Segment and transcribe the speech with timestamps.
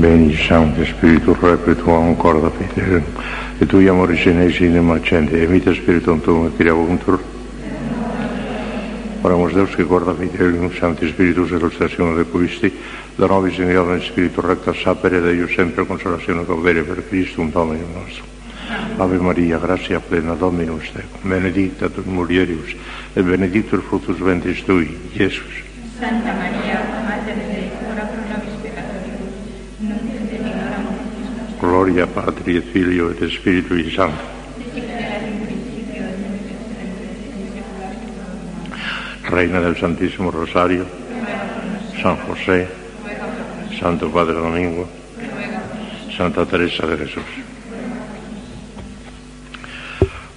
[0.00, 3.04] Veni Sancte Spiritus Repertuam corda fidelum,
[3.58, 7.20] et tui amoris genesi in macente, emite Spiritum tuum et creavuntur.
[9.22, 12.72] Oramos Deus que corda fidelum, Sancte Spiritus illustrazione de cuisti,
[13.16, 18.24] da nobis in Dio Spiritu recta sapere Deus sempre consolazione caudere per Christum Dominum nostro.
[18.96, 22.74] Ave Maria, gratia plena Dominus tecum, benedicta tu mulieribus,
[23.14, 25.62] et benedictus fructus ventris tui, Iesus.
[25.98, 26.81] Santa Maria,
[31.62, 34.16] Gloria Patri Filio et in saecula saeculorum.
[39.30, 40.84] Reina del Santísimo Rosario,
[42.02, 42.66] San José,
[43.78, 44.88] Santo Padre Domingo,
[46.16, 47.22] Santa Teresa de Jesús.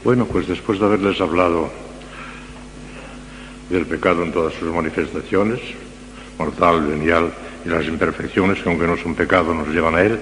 [0.04, 1.72] Bueno, pues después de haberles hablado
[3.72, 5.60] del pecado en todas sus manifestaciones,
[6.38, 7.34] mortal, venial,
[7.66, 10.20] y las imperfecciones que aunque no son pecado nos llevan a él,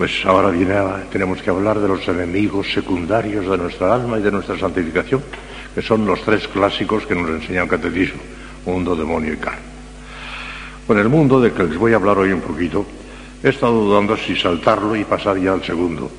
[0.00, 4.22] pues ahora viene a- tenemos que hablar de los enemigos secundarios de nuestra alma y
[4.22, 5.22] de nuestra santificación,
[5.74, 8.18] que son los tres clásicos que nos enseña el catecismo,
[8.64, 9.58] mundo, demonio y carne.
[10.86, 12.86] Con el mundo de que les voy a hablar hoy un poquito,
[13.44, 16.10] he estado dudando si saltarlo y pasar ya al segundo,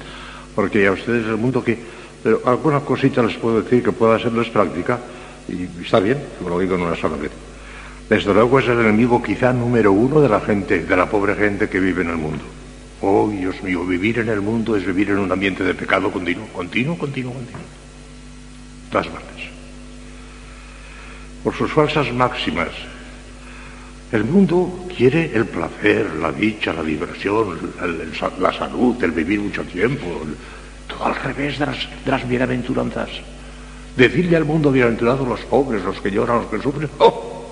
[0.54, 1.76] porque a ustedes el mundo que,
[2.22, 5.00] pero alguna cosita les puedo decir que pueda serles práctica,
[5.50, 7.32] y está bien, me lo digo en una sola vez.
[8.08, 11.68] Desde luego es el enemigo quizá número uno de la gente, de la pobre gente
[11.68, 12.44] que vive en el mundo.
[13.02, 16.46] Oh, Dios mío, vivir en el mundo es vivir en un ambiente de pecado continuo,
[16.54, 17.62] continuo, continuo, continuo.
[18.92, 19.46] Todas partes.
[21.44, 22.70] Por sus falsas máximas.
[24.12, 27.58] El mundo quiere el placer, la dicha, la diversión,
[28.20, 30.06] sa- la salud, el vivir mucho tiempo,
[30.88, 33.10] todo al revés de las, de las bienaventuranzas.
[33.96, 36.90] Decirle al mundo bienaventurado los pobres, los que lloran, los que sufren.
[37.00, 37.46] ¡Oh!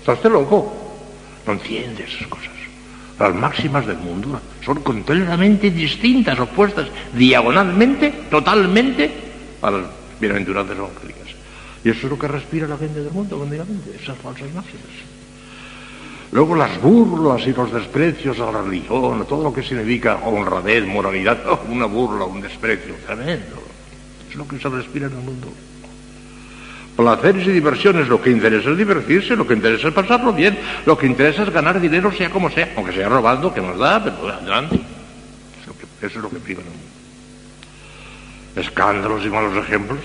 [0.00, 0.74] ¿Está usted loco?
[1.46, 2.50] No entiende esas cosas.
[3.18, 9.10] Las máximas del mundo son completamente distintas, opuestas, diagonalmente, totalmente
[9.62, 9.86] a las
[10.20, 11.28] bienaventuranzas evangélicas.
[11.82, 15.16] Y eso es lo que respira la gente del mundo continuamente, esas falsas máximas.
[16.32, 21.38] Luego las burlas y los desprecios a la religión, todo lo que significa honradez, moralidad,
[21.70, 23.62] una burla, un desprecio, tremendo.
[24.28, 25.48] Es lo que se respira en el mundo.
[26.96, 30.96] Placeres y diversiones, lo que interesa es divertirse, lo que interesa es pasarlo bien, lo
[30.96, 34.28] que interesa es ganar dinero sea como sea, aunque sea robando, que nos da, pero
[34.28, 34.76] adelante.
[36.00, 36.62] Eso, es lo que- priva.
[38.56, 40.00] Escándalos y malos ejemplos,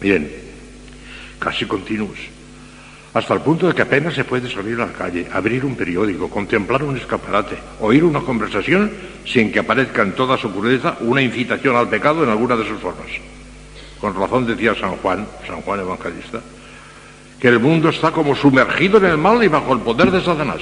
[0.00, 0.30] miren,
[1.38, 2.16] casi continuos,
[3.12, 6.30] hasta el punto de que apenas se puede salir a la calle, abrir un periódico,
[6.30, 8.90] contemplar un escaparate, oír una conversación
[9.26, 12.78] sin que aparezca en toda su crudeza una incitación al pecado en alguna de sus
[12.80, 13.08] formas.
[14.00, 16.40] Con razón decía San Juan, San Juan Evangelista,
[17.38, 20.60] que el mundo está como sumergido en el mal y bajo el poder de Satanás.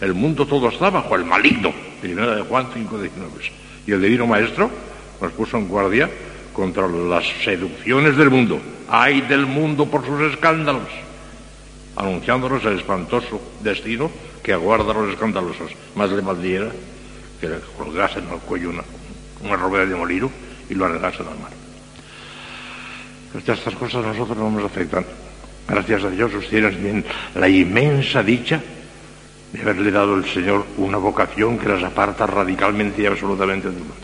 [0.00, 1.72] El mundo todo está bajo el maligno.
[2.00, 3.10] Primera de Juan 5.19.
[3.86, 4.70] Y el divino maestro
[5.20, 6.10] nos puso en guardia
[6.52, 8.60] contra las seducciones del mundo.
[8.88, 10.88] ¡Ay del mundo por sus escándalos!
[11.96, 14.10] Anunciándonos el espantoso destino
[14.42, 15.72] que aguarda a los escandalosos.
[15.94, 16.70] Más le valdría
[17.40, 18.84] que le colgasen al cuello una,
[19.44, 20.30] una robera de molino
[20.68, 21.59] y lo arregasen al mar.
[23.32, 25.04] Pero estas cosas a nosotros no nos afectan.
[25.68, 27.04] Gracias a Dios ustedes tienen
[27.34, 28.60] la inmensa dicha
[29.52, 33.94] de haberle dado al Señor una vocación que las aparta radicalmente y absolutamente del mundo.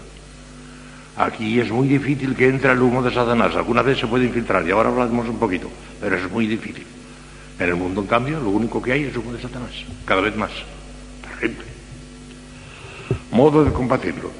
[1.16, 3.54] Aquí es muy difícil que entre el humo de Satanás.
[3.56, 5.70] Alguna vez se puede infiltrar y ahora hablamos un poquito,
[6.00, 6.86] pero es muy difícil.
[7.58, 9.70] En el mundo, en cambio, lo único que hay es humo de Satanás,
[10.04, 10.50] cada vez más.
[11.22, 11.64] Terrible.
[13.32, 14.30] Modo de combatirlo.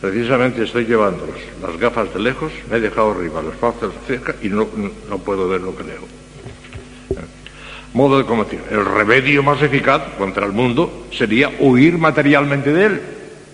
[0.00, 4.48] Precisamente estoy llevándolos las gafas de lejos, me he dejado arriba fauces de cerca y
[4.48, 6.20] no, no, no puedo ver lo que leo.
[7.92, 8.60] Modo de combatir.
[8.70, 13.00] El remedio más eficaz contra el mundo sería huir materialmente de él,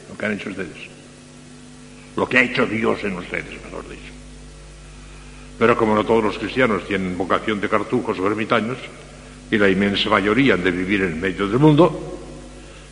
[0.08, 0.76] lo que han hecho ustedes.
[2.16, 4.12] Lo que ha hecho Dios en ustedes, mejor dicho.
[5.58, 8.78] Pero como no todos los cristianos tienen vocación de cartujos o ermitaños,
[9.50, 12.15] y la inmensa mayoría han de vivir en medio del mundo,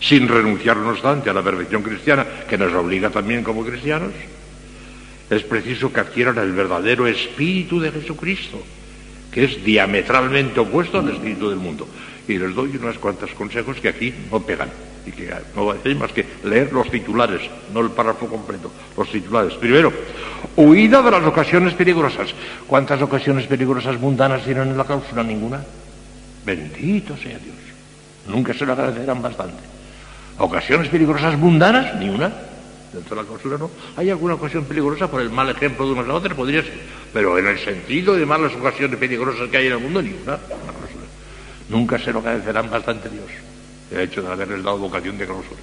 [0.07, 4.13] sin renunciar, no obstante, a la perfección cristiana, que nos obliga también como cristianos,
[5.31, 8.63] es preciso que adquieran el verdadero espíritu de Jesucristo,
[9.33, 11.89] que es diametralmente opuesto al espíritu del mundo.
[12.29, 14.69] Y les doy unas cuantas consejos que aquí no pegan,
[15.07, 17.41] y que no decir más que leer los titulares,
[17.73, 19.55] no el párrafo completo, los titulares.
[19.55, 19.91] Primero,
[20.57, 22.35] huida de las ocasiones peligrosas.
[22.67, 25.23] ¿Cuántas ocasiones peligrosas mundanas tienen en la cláusula?
[25.23, 25.65] Ninguna.
[26.45, 27.57] Bendito sea Dios.
[28.29, 29.74] Nunca se lo agradecerán bastante.
[30.39, 32.33] Ocasiones peligrosas mundanas, ni una.
[32.93, 33.71] Dentro de la clausura no.
[33.97, 36.81] Hay alguna ocasión peligrosa por el mal ejemplo de unos a otros, podría ser.
[37.13, 40.39] Pero en el sentido de malas ocasiones peligrosas que hay en el mundo, ni una.
[41.69, 43.31] Nunca se lo agradecerán bastante Dios
[43.91, 45.61] el hecho de haberles dado vocación de clausura.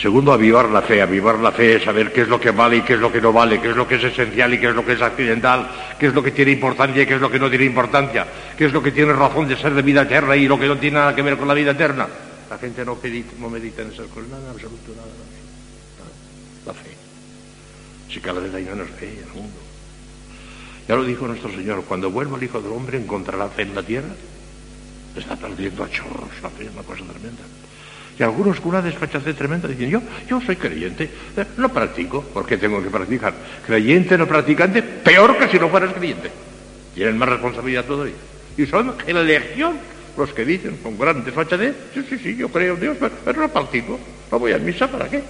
[0.00, 1.02] Segundo, avivar la fe.
[1.02, 3.20] Avivar la fe es saber qué es lo que vale y qué es lo que
[3.20, 5.68] no vale, qué es lo que es esencial y qué es lo que es accidental,
[5.98, 8.26] qué es lo que tiene importancia y qué es lo que no tiene importancia,
[8.56, 10.76] qué es lo que tiene razón de ser de vida eterna y lo que no
[10.78, 12.08] tiene nada que ver con la vida eterna.
[12.52, 16.66] La gente no medita, no medita en esas cosas, nada, absoluto, nada, nada.
[16.66, 16.90] La fe.
[18.12, 19.56] Si cada vez hay menos fe en el mundo.
[20.86, 23.82] Ya lo dijo nuestro Señor, cuando vuelva el Hijo del Hombre encontrará fe en la
[23.82, 24.10] tierra.
[25.16, 27.42] Está perdiendo a chorros la fe, una cosa tremenda.
[28.18, 32.44] Y algunos con una desfachatez tremenda dicen, yo, yo soy creyente, eh, no practico, ¿por
[32.44, 33.32] qué tengo que practicar?
[33.64, 36.30] Creyente, no practicante, peor que si no fueras creyente.
[36.94, 38.12] Tienen más responsabilidad todavía.
[38.58, 39.78] Y son la legión
[40.16, 43.40] los que dicen con gran desfachatez, sí, sí, sí, yo creo en Dios, pero, pero
[43.40, 43.98] no
[44.30, 45.22] no voy a misa, ¿para qué?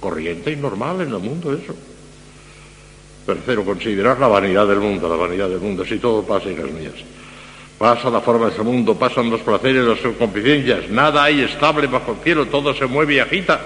[0.00, 1.74] Corriente y normal en el mundo eso.
[3.26, 6.94] Tercero, considerar la vanidad del mundo, la vanidad del mundo, si todo pasa, hijas mías.
[7.78, 12.12] Pasa la forma de ese mundo, pasan los placeres, las concupiscencias, nada hay estable bajo
[12.12, 13.60] el cielo, todo se mueve y agita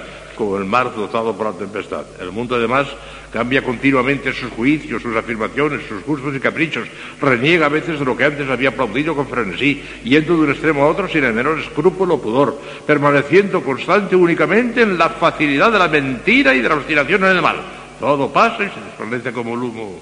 [0.59, 2.05] el mar dotado por la tempestad.
[2.21, 2.87] El mundo además
[3.33, 6.87] cambia continuamente sus juicios, sus afirmaciones, sus gustos y caprichos,
[7.21, 10.85] reniega a veces de lo que antes había aplaudido con frenesí, yendo de un extremo
[10.85, 15.79] a otro sin el menor escrúpulo o pudor, permaneciendo constante únicamente en la facilidad de
[15.79, 17.56] la mentira y de la obstinación en el mal.
[17.99, 20.00] Todo pasa y se desvanece como el humo.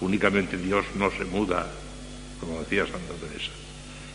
[0.00, 1.66] Únicamente Dios no se muda,
[2.40, 3.50] como decía Santa Teresa.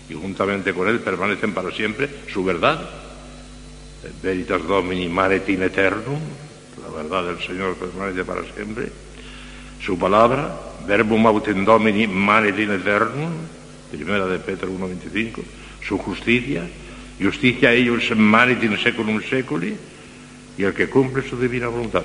[0.09, 3.04] Y juntamente con Él permanecen para siempre su verdad,
[4.21, 6.19] Veritas Domini Maret in Eternum,
[6.81, 8.91] la verdad del Señor permanece para siempre,
[9.81, 13.31] su palabra, Verbum autem Domini Maret in Eternum,
[13.91, 15.41] primera de Pedro 1.25,
[15.81, 16.67] su justicia,
[17.21, 19.75] justicia ellos manet in seculum seculi,
[20.57, 22.03] y el que cumple su divina voluntad,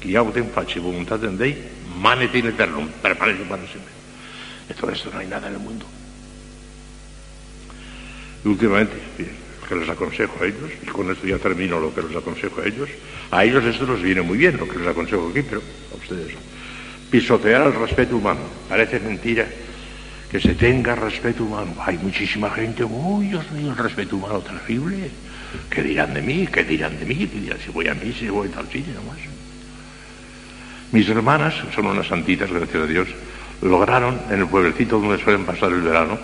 [0.00, 1.56] que autem faci voluntad en Dei,
[2.00, 3.92] manet in Eternum, permanece para siempre.
[4.68, 5.86] De todo esto no hay nada en el mundo.
[8.44, 8.94] Últimamente,
[9.70, 12.66] que les aconsejo a ellos, y con esto ya termino lo que les aconsejo a
[12.66, 12.88] ellos,
[13.30, 15.62] a ellos esto les viene muy bien, lo que les aconsejo aquí, pero
[15.92, 16.34] a ustedes
[17.08, 18.40] Pisotear el respeto humano.
[18.68, 19.46] Parece mentira
[20.30, 21.74] que se tenga respeto humano.
[21.84, 25.10] Hay muchísima gente, uy, Dios mío, el respeto humano terrible.
[25.68, 26.46] ¿Qué dirán de mí?
[26.46, 27.26] ¿Qué dirán de mí?
[27.26, 28.94] ¿Qué dirán si voy a mí, si voy a tal sitio?
[28.94, 29.18] Nomás.
[30.92, 33.08] Mis hermanas, son unas santitas, gracias a Dios,
[33.62, 36.18] lograron en el pueblecito donde suelen pasar el verano,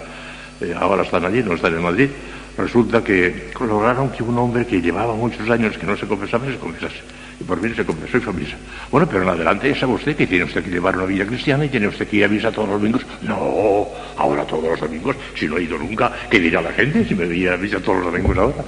[0.60, 2.08] eh, ahora están allí, no están en Madrid,
[2.56, 6.56] resulta que lograron que un hombre que llevaba muchos años que no se confesaba se
[6.56, 7.00] confesase.
[7.38, 8.56] Y por fin se confesó y fue a misa.
[8.90, 11.68] Bueno, pero en adelante sabe usted que tiene usted que llevar una vida cristiana y
[11.68, 13.04] tiene usted que ir a misa todos los domingos.
[13.22, 17.14] No, ahora todos los domingos, si no he ido nunca, ¿qué dirá la gente si
[17.14, 18.64] me veía a misa todos los domingos ahora?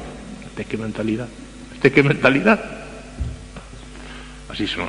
[0.54, 1.28] ¿De qué mentalidad?
[1.82, 2.62] ¿De qué mentalidad?
[4.50, 4.88] Así son.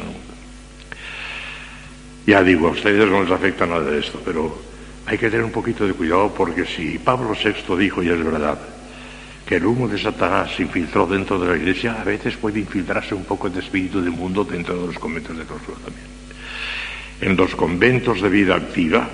[2.25, 4.61] Ya digo, a ustedes no les afecta nada de esto, pero
[5.05, 8.59] hay que tener un poquito de cuidado porque si Pablo VI dijo, y es verdad,
[9.49, 13.15] que el humo de Satanás se infiltró dentro de la iglesia, a veces puede infiltrarse
[13.15, 16.05] un poco de espíritu del mundo dentro de los conventos de clausura también.
[17.19, 19.09] En los conventos de vida activa,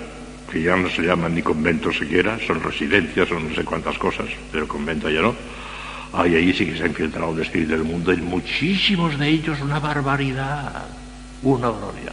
[0.52, 4.26] que ya no se llaman ni conventos siquiera, son residencias o no sé cuántas cosas,
[4.52, 5.34] pero convento ya no,
[6.12, 9.58] ahí, ahí sí que se ha infiltrado el espíritu del mundo, en muchísimos de ellos
[9.62, 10.84] una barbaridad,
[11.44, 12.12] una barbaridad.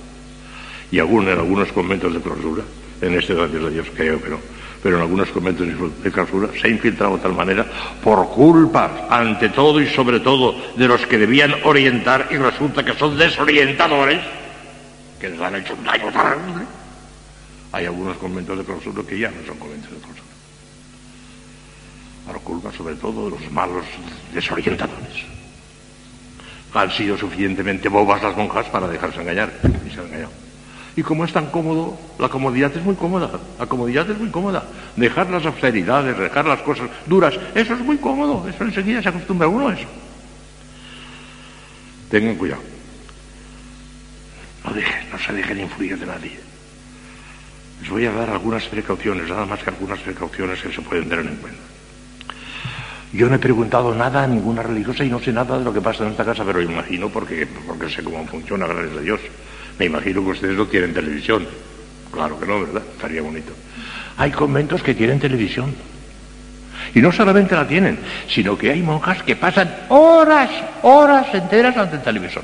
[0.89, 2.63] Y aún en algunos conventos de clausura,
[3.01, 4.39] en este gracias a Dios creo que no,
[4.83, 5.65] pero en algunos conventos
[6.03, 7.65] de clausura se ha infiltrado de tal manera
[8.03, 12.93] por culpa, ante todo y sobre todo, de los que debían orientar y resulta que
[12.93, 14.19] son desorientadores,
[15.21, 16.65] que les han hecho un daño terrible.
[17.71, 20.23] Hay algunos conventos de clausura que ya no son conventos de clausura.
[22.27, 23.85] Por culpa sobre todo de los malos
[24.33, 25.23] desorientadores.
[26.73, 29.49] Han sido suficientemente bobas las monjas para dejarse engañar
[29.87, 30.52] y se han engañado.
[30.95, 33.31] Y como es tan cómodo, la comodidad es muy cómoda.
[33.59, 34.63] La comodidad es muy cómoda.
[34.95, 38.47] Dejar las austeridades, dejar las cosas duras, eso es muy cómodo.
[38.47, 39.87] Eso enseguida se acostumbra uno a eso.
[42.11, 42.61] Tengan cuidado.
[44.63, 46.39] No, dejen, no se dejen influir de nadie.
[47.81, 51.25] Les voy a dar algunas precauciones, nada más que algunas precauciones que se pueden tener
[51.25, 51.59] en cuenta.
[53.11, 55.81] Yo no he preguntado nada a ninguna religiosa y no sé nada de lo que
[55.81, 59.19] pasa en esta casa, pero imagino porque, porque sé cómo funciona, gracias a Dios.
[59.79, 61.47] Me imagino que ustedes no tienen televisión.
[62.11, 62.83] Claro que no, ¿verdad?
[62.93, 63.53] Estaría bonito.
[64.17, 65.73] Hay conventos que tienen televisión.
[66.93, 70.49] Y no solamente la tienen, sino que hay monjas que pasan horas,
[70.83, 72.43] horas enteras ante el televisor.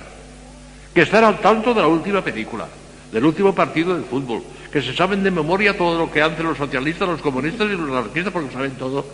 [0.93, 2.67] Que están al tanto de la última película,
[3.11, 6.57] del último partido de fútbol, que se saben de memoria todo lo que hacen los
[6.57, 9.05] socialistas, los comunistas y los anarquistas porque saben todo.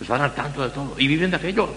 [0.00, 1.68] Están al tanto de todo y viven de aquello.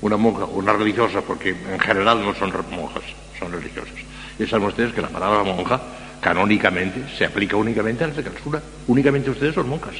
[0.00, 3.02] Una monja, una religiosa, porque en general no son monjas,
[3.42, 3.94] son religiosas.
[4.38, 5.80] Y saben ustedes que la palabra monja
[6.20, 8.62] canónicamente se aplica únicamente a las de clausura.
[8.86, 9.94] Únicamente ustedes son monjas.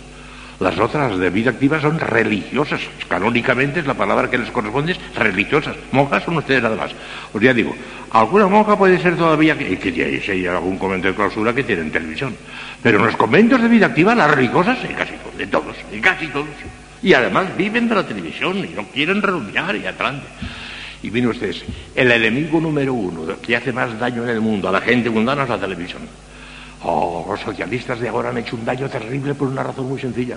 [0.60, 2.80] Las otras de vida activa son religiosas.
[3.08, 5.74] Canónicamente es la palabra que les corresponde, es religiosas.
[5.90, 6.92] Monjas son ustedes nada más.
[7.32, 7.74] Os ya digo,
[8.12, 12.36] alguna monja puede ser todavía, que, si hay algún convento de clausura que tienen televisión.
[12.80, 16.28] Pero en los conventos de vida activa, las religiosas, en casi de todos, en casi
[16.28, 16.46] todos.
[17.02, 20.26] Y además viven de la televisión y no quieren renunciar y adelante.
[21.02, 24.72] Y miren ustedes, el enemigo número uno que hace más daño en el mundo a
[24.72, 26.02] la gente mundana es la televisión.
[26.84, 30.36] Oh, los socialistas de ahora han hecho un daño terrible por una razón muy sencilla.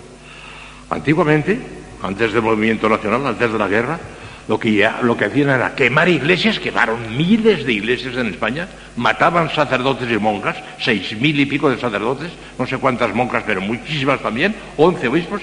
[0.90, 1.60] Antiguamente,
[2.02, 4.00] antes del movimiento nacional, antes de la guerra,
[4.48, 9.50] lo que, lo que hacían era quemar iglesias, quemaron miles de iglesias en España, mataban
[9.50, 14.20] sacerdotes y monjas, seis mil y pico de sacerdotes, no sé cuántas monjas, pero muchísimas
[14.20, 15.42] también, once obispos,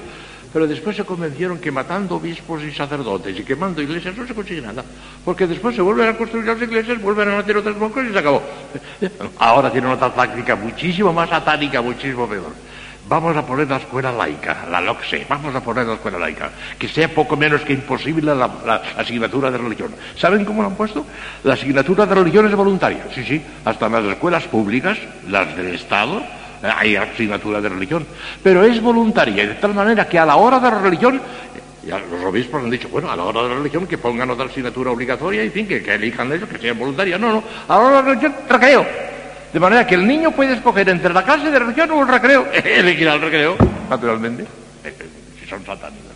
[0.53, 4.61] pero después se convencieron que matando obispos y sacerdotes y quemando iglesias no se consigue
[4.61, 4.85] nada,
[5.25, 8.19] porque después se vuelven a construir las iglesias, vuelven a meter otras monjas y se
[8.19, 8.43] acabó.
[9.39, 12.53] Ahora tiene otra táctica muchísimo más satánica, muchísimo peor.
[13.09, 16.89] Vamos a poner la escuela laica, la LOCSE, vamos a poner la escuela laica, que
[16.89, 19.93] sea poco menos que imposible la, asignatura de religión.
[20.17, 21.05] ¿Saben cómo lo han puesto?
[21.43, 25.75] La asignatura de religión es voluntaria, sí, sí, hasta en las escuelas públicas, las del
[25.75, 26.23] Estado,
[26.63, 28.07] hay asignatura de religión,
[28.43, 31.21] pero es voluntaria, de tal manera que a la hora de la religión,
[31.85, 34.47] ya los obispos han dicho, bueno, a la hora de la religión que pongan otra
[34.47, 37.19] asignatura obligatoria y fin, que, que elijan ellos, que sea voluntaria.
[37.19, 38.87] No, no, a la hora de la religión, recreo.
[39.53, 42.47] De manera que el niño puede escoger entre la clase de religión o el recreo.
[42.65, 43.57] Elegirá el recreo,
[43.91, 44.45] naturalmente.
[44.85, 45.07] Eh, eh,
[45.41, 46.13] si son satánicos.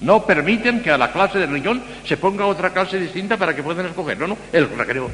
[0.00, 3.62] No permiten que a la clase de religión se ponga otra clase distinta para que
[3.62, 4.18] puedan escoger.
[4.18, 5.10] No, no, el recreo.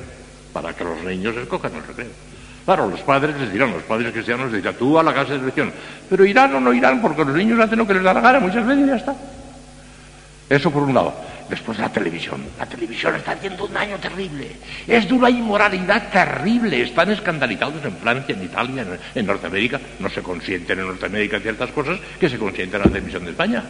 [0.52, 2.10] Para que los niños escojan el recreo.
[2.70, 5.38] Claro, los padres les dirán, los padres cristianos les dirán, tú a la casa de
[5.38, 5.72] religión.
[6.08, 8.38] Pero irán o no irán, porque los niños hacen lo que les da la gana
[8.38, 9.12] muchas veces y ya está.
[10.48, 11.12] Eso por un lado.
[11.48, 12.44] Después la televisión.
[12.60, 14.52] La televisión está haciendo un daño terrible.
[14.86, 16.80] Es de una inmoralidad terrible.
[16.80, 18.86] Están escandalizados en Francia, en Italia,
[19.16, 19.80] en, Norteamérica.
[19.98, 23.64] No se consienten en Norteamérica ciertas cosas que se consienten en la televisión de España.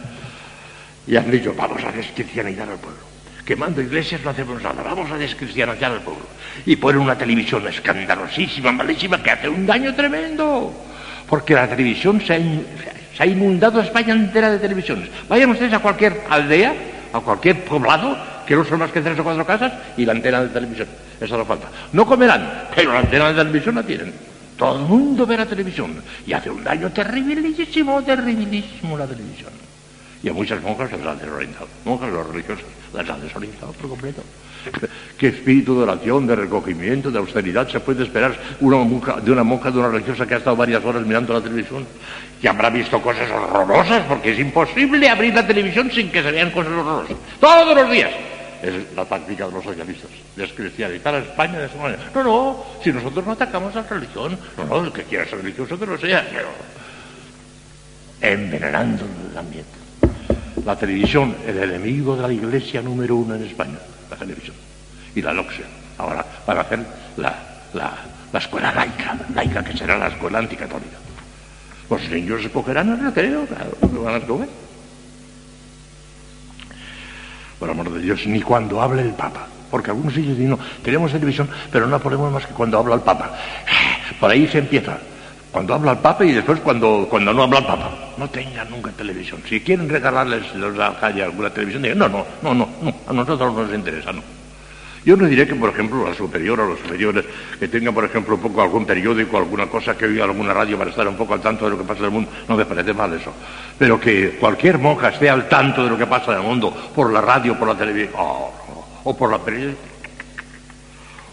[1.07, 3.10] Y han dicho, vamos a descristianizar al pueblo.
[3.45, 4.83] Quemando iglesias no hacemos nada.
[4.83, 6.25] Vamos a descristianizar al pueblo
[6.65, 10.73] y ponen una televisión escandalosísima, malísima, que hace un daño tremendo.
[11.27, 12.33] Porque la televisión se
[13.19, 15.09] ha, inundado España entera de televisiones.
[15.27, 16.73] Vayan ustedes a cualquier aldea,
[17.13, 20.41] a cualquier poblado, que no son más que tres o cuatro casas, y la antena
[20.41, 20.87] de televisión.
[21.19, 21.67] Eso no falta.
[21.93, 24.13] No comerán, pero la antena de televisión la tienen.
[24.57, 26.03] Todo el mundo ve la televisión.
[26.27, 29.51] Y hace un daño terribilísimo, terribilísimo la televisión.
[30.21, 31.67] Y a muchas monjas las han desorientado.
[31.85, 34.23] Monjas, los religiosos, las han desorientado por completo.
[35.17, 39.79] ¿Qué espíritu de oración, de recogimiento, de austeridad se puede esperar de una monja, de
[39.79, 41.85] una religiosa que ha estado varias horas mirando la televisión?
[42.41, 46.51] Y habrá visto cosas horrorosas, porque es imposible abrir la televisión sin que se vean
[46.51, 47.17] cosas horrorosas.
[47.39, 48.11] Todos los días.
[48.61, 52.11] Es la táctica de los socialistas, descristianizar a España de esa manera.
[52.13, 55.39] No, no, si nosotros no atacamos a la religión, no, no, el que quiera ser
[55.39, 56.49] religioso que lo sea, pero
[58.21, 59.80] envenenando el ambiente.
[60.65, 63.79] La televisión, el enemigo de la iglesia número uno en España
[64.11, 64.55] la televisión
[65.15, 65.63] y la LOXE.
[65.97, 66.79] Ahora van a hacer
[67.17, 67.35] la,
[67.73, 70.97] la, escuela laica, laica que será la escuela anticatólica.
[71.89, 74.49] Los niños escogerán el recreo, claro, lo van a escoger.
[77.59, 79.47] Por amor de Dios, ni cuando hable el Papa.
[79.69, 83.01] Porque algunos ellos dicen, no, tenemos televisión, pero no ponemos más que cuando habla el
[83.01, 83.37] Papa.
[84.19, 84.97] Por ahí se empieza.
[85.51, 87.91] Cuando habla el Papa y después cuando, cuando no habla el Papa.
[88.17, 89.41] No tengan nunca televisión.
[89.47, 93.53] Si quieren regalarles los calle alguna televisión, digan, no, no, no, no, no, a nosotros
[93.53, 94.21] no nos interesa, no.
[95.03, 97.25] Yo no diré que, por ejemplo, la superior o los superiores
[97.59, 100.91] que tengan, por ejemplo, un poco algún periódico, alguna cosa que oiga alguna radio para
[100.91, 102.93] estar un poco al tanto de lo que pasa en el mundo, no me parece
[102.93, 103.33] mal eso.
[103.79, 107.11] Pero que cualquier monja esté al tanto de lo que pasa en el mundo por
[107.11, 108.13] la radio, por la televisión,
[109.03, 109.90] o por la periódica.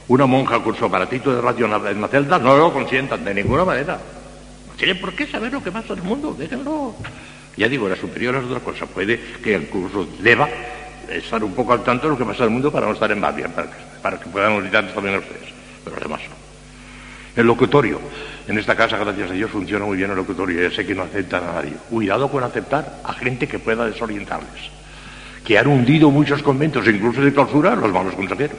[0.08, 3.64] Una monja con su aparatito de radio en la celda no lo consientan de ninguna
[3.64, 3.98] manera.
[4.66, 6.94] No tiene por qué saber lo que pasa en el mundo, déjenlo.
[7.58, 8.86] Ya digo, la superior es otra cosa.
[8.86, 10.48] Puede que el curso deba
[11.10, 13.10] estar un poco al tanto de lo que pasa en el mundo para no estar
[13.12, 15.52] en babia, para que, puedan auditar también a ustedes.
[15.84, 16.36] Pero además no.
[17.40, 18.00] El locutorio.
[18.46, 20.66] En esta casa, gracias a Dios, funciona muy bien el locutorio.
[20.66, 21.74] Ya sé que no aceptan a nadie.
[21.90, 24.70] Cuidado con aceptar a gente que pueda desorientarles.
[25.44, 28.58] Que han hundido muchos conventos, incluso de clausura, los malos consejeros.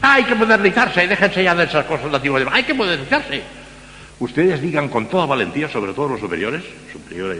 [0.00, 2.44] Hay que modernizarse, déjense ya de esas cosas antiguas.
[2.52, 3.42] Hay que modernizarse.
[4.20, 6.62] Ustedes digan con toda valentía, sobre todo los superiores,
[6.92, 7.38] superiores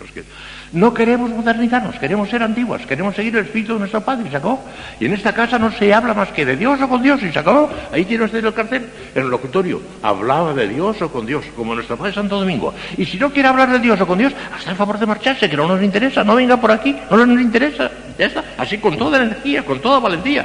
[0.00, 0.24] los que
[0.72, 4.60] no queremos modernizarnos, queremos ser antiguas, queremos seguir el espíritu de nuestro Padre, y sacó.
[5.00, 7.32] Y en esta casa no se habla más que de Dios o con Dios, y
[7.32, 7.70] sacó.
[7.90, 9.80] Ahí tiene usted el cartel, en el locutorio.
[10.02, 12.74] Hablaba de Dios o con Dios, como nuestro Padre Santo Domingo.
[12.98, 15.48] Y si no quiere hablar de Dios o con Dios, hasta el favor de marcharse,
[15.48, 17.90] que no nos interesa, no venga por aquí, no nos interesa.
[18.18, 20.44] Ya está, así con toda energía, con toda valentía.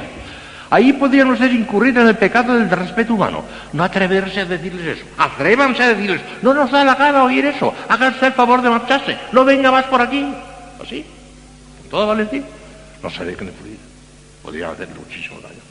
[0.74, 3.44] Ahí podrían ustedes incurrir en el pecado del respeto humano.
[3.72, 5.04] No atreverse a decirles eso.
[5.16, 7.72] Atrévanse a decirles, no nos da la gana oír eso.
[7.88, 9.16] Háganse el favor de marcharse.
[9.30, 10.26] No venga más por aquí.
[10.82, 11.06] Así.
[11.78, 12.42] Con toda valentía.
[13.00, 13.78] No se dejen de fluir.
[14.42, 15.62] Podrían hacer muchísimo daño.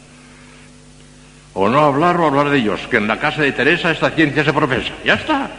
[1.53, 2.79] O no hablar o hablar de ellos.
[2.89, 4.93] Que en la casa de Teresa esta ciencia se profesa.
[5.03, 5.51] Ya está.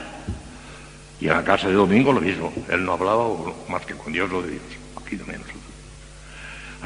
[1.20, 2.50] Y en la casa de Domingo lo mismo.
[2.70, 3.26] Él no hablaba
[3.68, 4.58] más que con Dios lo de.
[4.96, 5.53] Aquí también nosotros.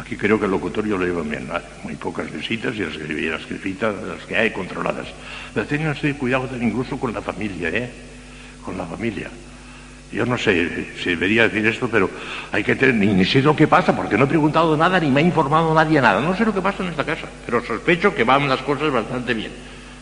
[0.01, 1.49] Aquí creo que el locutorio lo lleva bien,
[1.83, 5.09] muy pocas visitas y las, las visitas las que hay controladas.
[5.53, 7.91] Pero tengan cuidado incluso con la familia, ¿eh?
[8.65, 9.29] Con la familia.
[10.13, 12.09] Yo no sé si debería decir esto, pero
[12.51, 15.21] hay que tener, ni, sé lo que pasa, porque no he preguntado nada ni me
[15.21, 16.21] ha informado nadie nada.
[16.21, 19.35] No sé lo que pasa en esta casa, pero sospecho que van las cosas bastante
[19.35, 19.51] bien.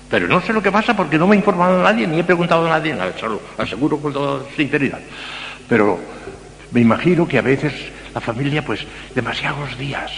[0.09, 2.67] Pero no sé lo que pasa porque no me ha informado nadie ni he preguntado
[2.67, 5.01] a nadie nada, solo aseguro con toda sinceridad.
[5.69, 5.99] Pero
[6.71, 7.73] me imagino que a veces
[8.17, 8.81] la familia, pues,
[9.15, 10.11] demasiados días.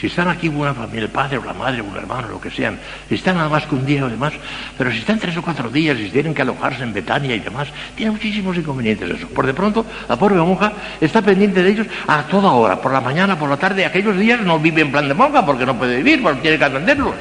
[0.00, 2.50] Si están aquí una familia, el padre o la madre o un hermano, lo que
[2.50, 4.32] sean, si están nada más que un día o demás,
[4.76, 7.68] pero si están tres o cuatro días y tienen que alojarse en Betania y demás,
[7.94, 9.28] tiene muchísimos inconvenientes eso.
[9.28, 13.00] Por de pronto, la pobre monja está pendiente de ellos a toda hora, por la
[13.00, 13.86] mañana, por la tarde.
[13.86, 16.64] Aquellos días no vive en plan de monja porque no puede vivir, porque tiene que
[16.64, 17.14] atenderlos.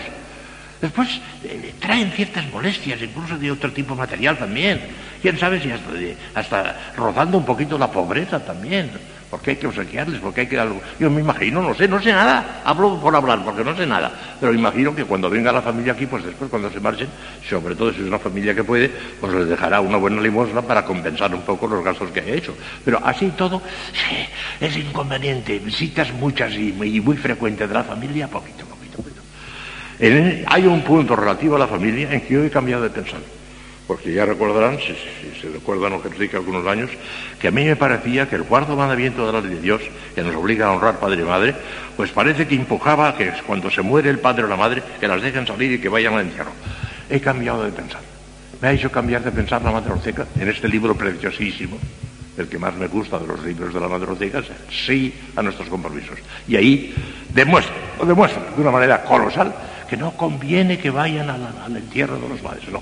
[0.82, 4.82] Después eh, traen ciertas molestias, incluso de otro tipo material también.
[5.22, 5.92] Quién sabe si hasta,
[6.34, 8.90] hasta rozando un poquito la pobreza también
[9.32, 10.82] porque hay que obsequiarles, porque hay que algo.
[11.00, 14.12] Yo me imagino, no sé, no sé nada, hablo por hablar, porque no sé nada,
[14.42, 17.08] pero imagino que cuando venga la familia aquí, pues después cuando se marchen,
[17.50, 20.84] sobre todo si es una familia que puede, pues les dejará una buena limosna para
[20.84, 22.54] compensar un poco los gastos que haya hecho.
[22.84, 23.62] Pero así todo,
[24.60, 29.22] es inconveniente, visitas muchas y, muy frecuentes de la familia, poquito, poquito, poquito.
[30.46, 33.22] hay un punto relativo a la familia en que yo he cambiado de pensar
[33.92, 34.96] porque ya recordarán, si,
[35.42, 36.90] se recuerdan lo que algunos años,
[37.42, 39.82] que a mí me parecía que el cuarto mandamiento de la ley de Dios,
[40.16, 41.54] que nos obliga a honrar padre y madre,
[41.98, 45.22] pues parece que empujaba que cuando se muere el padre o la madre, que las
[45.22, 46.52] dejen salir y que vayan al entierro.
[47.10, 48.00] He cambiado de pensar.
[48.62, 51.78] Me ha hecho cambiar de pensar la madre Orteca en este libro preciosísimo,
[52.38, 55.68] el que más me gusta de los libros de la madre Orteca, sí a nuestros
[55.68, 56.18] compromisos.
[56.48, 56.96] Y ahí
[57.34, 59.54] demuestra, lo demuestra de una manera colosal
[59.92, 62.82] que no conviene que vayan al, entierro de los padres, no.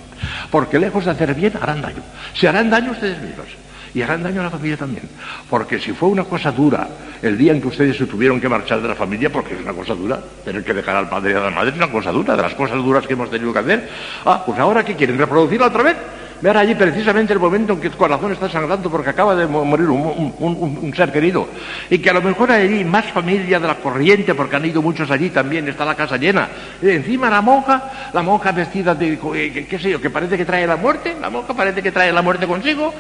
[0.52, 2.04] Porque lejos de hacer bien, harán daño.
[2.36, 3.48] Se harán daño ustedes mismos.
[3.96, 5.10] Y harán daño a la familia también.
[5.50, 6.88] Porque si fue una cosa dura
[7.24, 9.74] el día en que ustedes se tuvieron que marchar de la familia, porque es una
[9.74, 12.36] cosa dura, tener que dejar al padre y a la madre es una cosa dura,
[12.36, 13.90] de las cosas duras que hemos tenido que hacer.
[14.24, 15.96] Ah, pues ahora que quieren reproducirla otra vez.
[16.42, 19.90] Ver allí precisamente el momento en que el corazón está sangrando porque acaba de morir
[19.90, 21.48] un, ser querido.
[21.90, 24.82] Y que a lo mejor hay allí más familia de la corriente porque han ido
[24.82, 26.48] muchos allí también, está la casa llena.
[26.82, 30.46] Y encima la monja, la monja vestida de, eh, qué sé yo, que parece que
[30.46, 32.94] trae la muerte, la monja parece que trae la muerte consigo.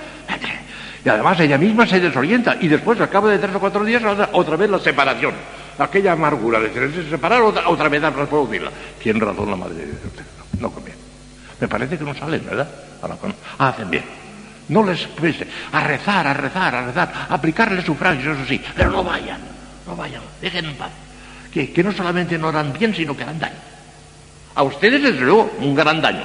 [1.05, 4.03] Y además ella misma se desorienta y después, al cabo de tres o cuatro días,
[4.33, 5.33] otra, vez la separación.
[5.77, 8.69] Aquella amargura de tenerse separar, otra, otra vez a reproducirla.
[9.01, 10.99] ¿Quién razón la madre de No, no conviene.
[11.61, 12.67] Me parece que no salen, ¿verdad?
[13.57, 14.03] Hacen bien.
[14.69, 18.91] No les pese a rezar, a rezar, a rezar, a aplicarles sufragios, eso sí, pero
[18.91, 19.39] no vayan,
[19.87, 20.91] no vayan, dejen en paz.
[21.51, 23.55] Que, que no solamente no harán bien, sino que harán daño.
[24.53, 26.23] A ustedes, desde luego, un gran daño,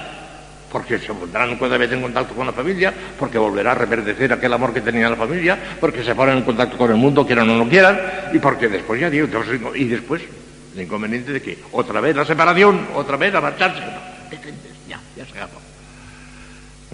[0.71, 4.53] porque se pondrán cada vez en contacto con la familia, porque volverá a reverdecer aquel
[4.53, 7.57] amor que tenía la familia, porque se ponen en contacto con el mundo, quieran o
[7.57, 7.99] no quieran,
[8.33, 9.27] y porque después ya digo,
[9.75, 10.23] y después
[10.75, 13.81] el inconveniente de que otra vez la separación, otra vez a marcharse.
[14.89, 15.61] Ya, ya se acabó.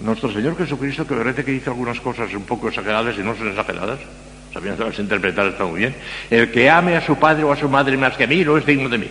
[0.03, 3.49] Nuestro Señor Jesucristo, que parece que dice algunas cosas un poco exageradas y no son
[3.49, 3.99] exageradas,
[4.53, 5.95] sabiéndolas interpretar está muy bien,
[6.29, 8.57] el que ame a su padre o a su madre más que a mí no
[8.57, 9.09] es digno de mí.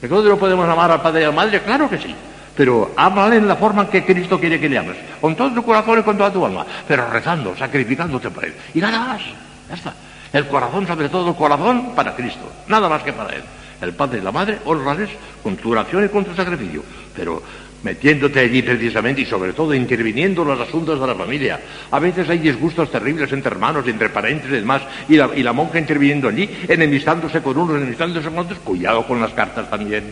[0.00, 1.60] ¿Entonces no podemos amar al padre y a la madre?
[1.60, 2.14] Claro que sí.
[2.56, 4.96] Pero ámale en la forma en que Cristo quiere que le ames.
[5.20, 6.66] Con todo tu corazón y con toda tu alma.
[6.86, 8.54] Pero rezando, sacrificándote por Él.
[8.74, 9.22] Y nada más.
[9.68, 9.94] Ya está.
[10.32, 12.50] El corazón, sobre todo el corazón, para Cristo.
[12.66, 13.42] Nada más que para Él.
[13.80, 15.08] El padre y la madre, honrales
[15.42, 16.82] con tu oración y con tu sacrificio.
[17.14, 17.42] Pero
[17.82, 21.60] metiéndote allí precisamente y sobre todo interviniendo en los asuntos de la familia.
[21.90, 26.28] A veces hay disgustos terribles entre hermanos, entre parientes y demás, y la, monja interviniendo
[26.28, 28.58] allí, enemistándose con unos, enemistándose con otros.
[28.60, 30.04] Cuidado con las cartas también.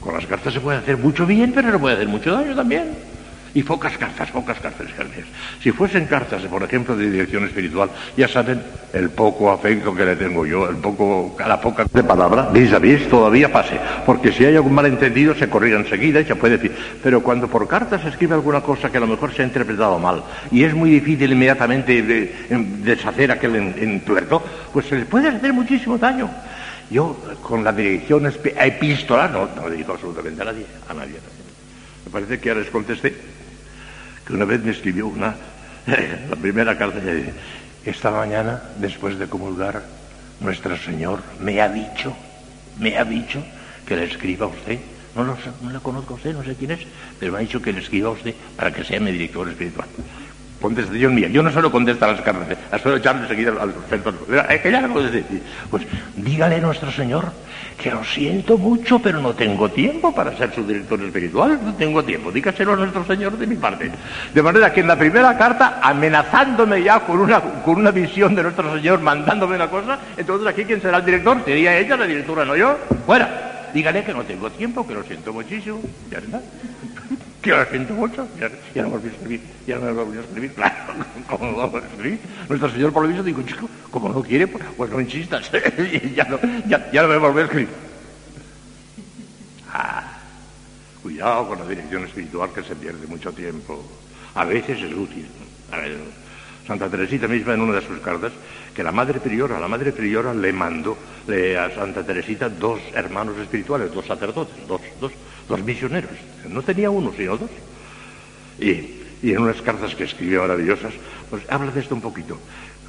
[0.00, 2.94] Con las cartas se puede hacer mucho bien, pero no puede hacer mucho daño también.
[3.54, 5.26] Y pocas cartas, pocas cartas, Germés.
[5.62, 8.60] Si fuesen cartas, por ejemplo, de dirección espiritual, ya saben
[8.92, 12.80] el poco afecto que le tengo yo, el poco, la poca de palabra, vis a
[12.80, 13.78] vis, todavía pase.
[14.04, 16.76] Porque si hay algún malentendido, se corrige enseguida y se puede decir.
[17.00, 20.00] Pero cuando por cartas se escribe alguna cosa que a lo mejor se ha interpretado
[20.00, 22.02] mal, y es muy difícil inmediatamente
[22.82, 26.28] deshacer aquel entuerto, pues se le puede hacer muchísimo daño.
[26.90, 31.18] Yo, con la dirección epistolar, no, no dirijo absolutamente a nadie, a nadie.
[32.04, 33.14] Me parece que ya les contesté
[34.26, 35.34] que una vez me escribió una,
[35.86, 37.00] la primera carta,
[37.84, 39.82] esta mañana, después de comulgar,
[40.40, 42.14] nuestro Señor me ha dicho,
[42.78, 43.42] me ha dicho
[43.86, 44.78] que le escriba a usted.
[45.14, 46.80] No, lo, no la conozco a usted, no sé quién es,
[47.20, 49.86] pero me ha dicho que le escriba a usted para que sea mi director espiritual.
[50.60, 51.28] Contestación mía.
[51.28, 54.14] Yo no solo contesto a las cartas, eh, las suelo echar enseguida al respecto.
[54.48, 54.94] Es que ya lo.
[55.70, 57.32] Pues dígale a nuestro Señor
[57.76, 61.60] que lo siento mucho, pero no tengo tiempo para ser su director espiritual.
[61.62, 62.32] No tengo tiempo.
[62.32, 63.90] Dígaselo a nuestro Señor de mi parte.
[64.32, 68.42] De manera que en la primera carta, amenazándome ya con una, con una visión de
[68.42, 71.44] nuestro Señor, mandándome una cosa, entonces aquí quién será el director?
[71.44, 72.78] Sería ella la directora, no yo.
[73.06, 73.70] Fuera.
[73.74, 75.80] Dígale que no tengo tiempo, que lo siento muchísimo.
[76.10, 76.40] Ya está.
[77.44, 78.26] Que lo siento mucho.
[78.40, 79.40] Ya, ya no volví a escribir.
[79.66, 80.54] Ya no a escribir.
[80.54, 80.94] Claro,
[81.28, 82.18] ¿cómo no vamos a escribir?
[82.48, 85.50] Nuestro Señor, por lo visto, digo, chico, como no quiere, pues, pues no insistas.
[86.16, 87.68] ya, no, ya, ya no me volví a escribir.
[89.70, 90.20] Ah,
[91.02, 93.84] cuidado con la dirección espiritual que se pierde mucho tiempo.
[94.34, 95.26] A veces es útil.
[95.70, 95.98] A ver,
[96.66, 98.32] Santa Teresita misma en una de sus cartas,
[98.74, 103.94] que la madre priora, la madre priora le mandó a Santa Teresita dos hermanos espirituales,
[103.94, 105.12] dos sacerdotes, dos, dos,
[105.48, 106.10] dos misioneros.
[106.48, 107.50] No tenía uno, sino dos.
[108.58, 110.92] Y, y en unas cartas que escribió maravillosas,
[111.30, 112.38] pues habla de esto un poquito.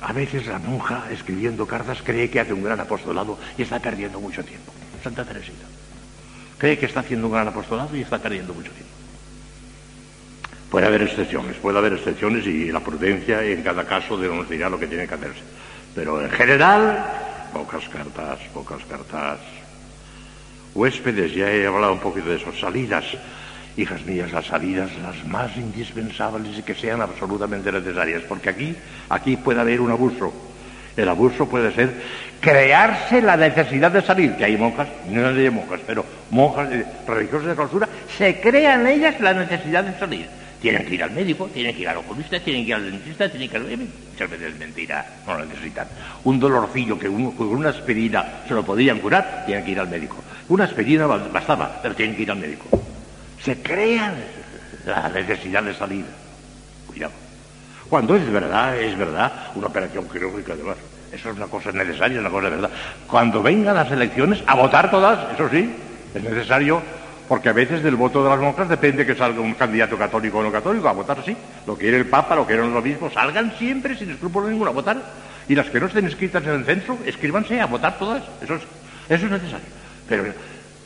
[0.02, 4.20] A veces la monja, escribiendo cartas, cree que hace un gran apostolado y está perdiendo
[4.20, 4.74] mucho tiempo.
[5.04, 5.66] Santa Teresita.
[6.58, 8.92] Cree que está haciendo un gran apostolado y está perdiendo mucho tiempo.
[10.70, 14.80] Puede haber excepciones, puede haber excepciones y la prudencia en cada caso nos dirá lo
[14.80, 15.42] que tiene que hacerse.
[15.96, 17.06] Pero en general,
[17.54, 19.40] pocas cartas, pocas cartas.
[20.76, 22.52] Huéspedes, ya he hablado un poquito de eso.
[22.52, 23.06] Salidas,
[23.78, 28.76] hijas mías, las salidas las más indispensables y que sean absolutamente necesarias, porque aquí,
[29.08, 30.34] aquí puede haber un abuso.
[30.98, 31.94] El abuso puede ser
[32.42, 36.70] crearse la necesidad de salir, que hay monjas, no hay monjas, pero monjas
[37.08, 41.48] religiosas de clausura, se crean ellas la necesidad de salir tienen que ir al médico,
[41.54, 43.78] tienen que ir al oculista, tienen que ir al dentista, tienen que ir al...
[43.78, 45.88] Muchas veces es mentira, no lo necesitan.
[46.24, 50.24] Un dolorcillo que con una aspirina se lo podían curar, tienen que ir al médico.
[50.50, 52.66] Una aspirina bastaba, pero tienen que ir al médico.
[53.44, 54.16] Se crean
[54.88, 56.06] la necesidad de salir.
[56.88, 57.14] Cuidado.
[57.88, 60.78] Cuando es verdad, es verdad, una operación quirúrgica además.
[61.12, 62.72] Eso es una cosa necesaria, una cosa de verdad.
[63.06, 65.76] Cuando vengan las elecciones, a votar todas, eso sí,
[66.16, 66.82] es necesario
[67.28, 70.44] porque a veces del voto de las monjas depende que salga un candidato católico o
[70.44, 71.36] no católico a votar sí.
[71.66, 75.02] Lo quiere el Papa, lo quieren los obispos, salgan siempre sin escrúpulo ninguno a votar.
[75.48, 78.24] Y las que no estén escritas en el censo, escríbanse a votar todas.
[78.42, 78.62] Eso es,
[79.10, 79.66] eso es necesario.
[80.08, 80.26] Pero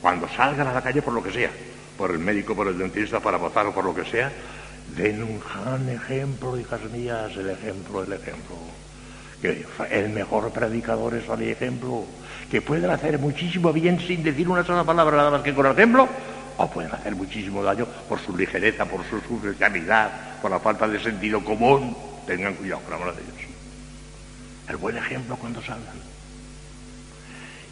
[0.02, 1.49] cuando salgan a la calle por lo que sea,
[1.97, 4.32] por el médico, por el dentista, para votar o por lo que sea,
[4.95, 8.56] den un gran ejemplo, hijas mías, el ejemplo, el ejemplo.
[9.41, 12.06] Que el mejor predicador es el ejemplo
[12.50, 15.74] que pueden hacer muchísimo bien sin decir una sola palabra nada más que con el
[15.74, 16.10] ejemplo,
[16.58, 21.00] o pueden hacer muchísimo daño por su ligereza, por su superficialidad, por la falta de
[21.00, 21.96] sentido común.
[22.26, 23.50] Tengan cuidado, por amor de Dios.
[24.68, 26.10] El buen ejemplo cuando salgan.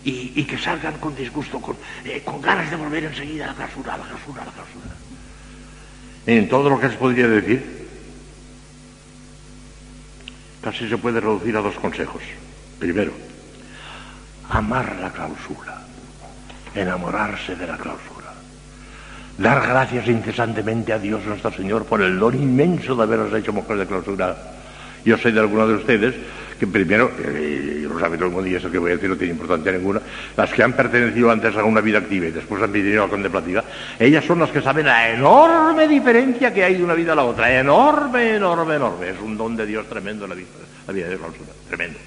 [0.03, 3.95] Y, que salgan con disgusto, con, eh, con, ganas de volver enseguida a la clausura,
[3.95, 4.95] a la clausura, a la clausura.
[6.25, 7.87] En todo lo que se podría decir,
[10.61, 12.21] casi se puede reducir a dos consejos.
[12.79, 13.11] Primero,
[14.49, 15.81] amar la clausura,
[16.73, 18.33] enamorarse de la clausura,
[19.37, 23.77] dar gracias incesantemente a Dios nuestro Señor por el don inmenso de haberos hecho mujer
[23.77, 24.35] de clausura.
[25.05, 26.15] Yo sé de algunos de ustedes
[26.59, 29.09] que primero, eh, y lo sabe todo el mundo y eso que voy a decir
[29.09, 30.01] no tiene importancia ninguna,
[30.35, 33.11] las que han pertenecido antes a una vida activa y después han venido a la
[33.11, 33.63] contemplativa,
[33.99, 37.25] ellas son las que saben la enorme diferencia que hay de una vida a la
[37.25, 39.09] otra, enorme, enorme, enorme.
[39.09, 40.47] Es un don de Dios tremendo la vida,
[40.87, 41.99] la vida de clausura, tremendo.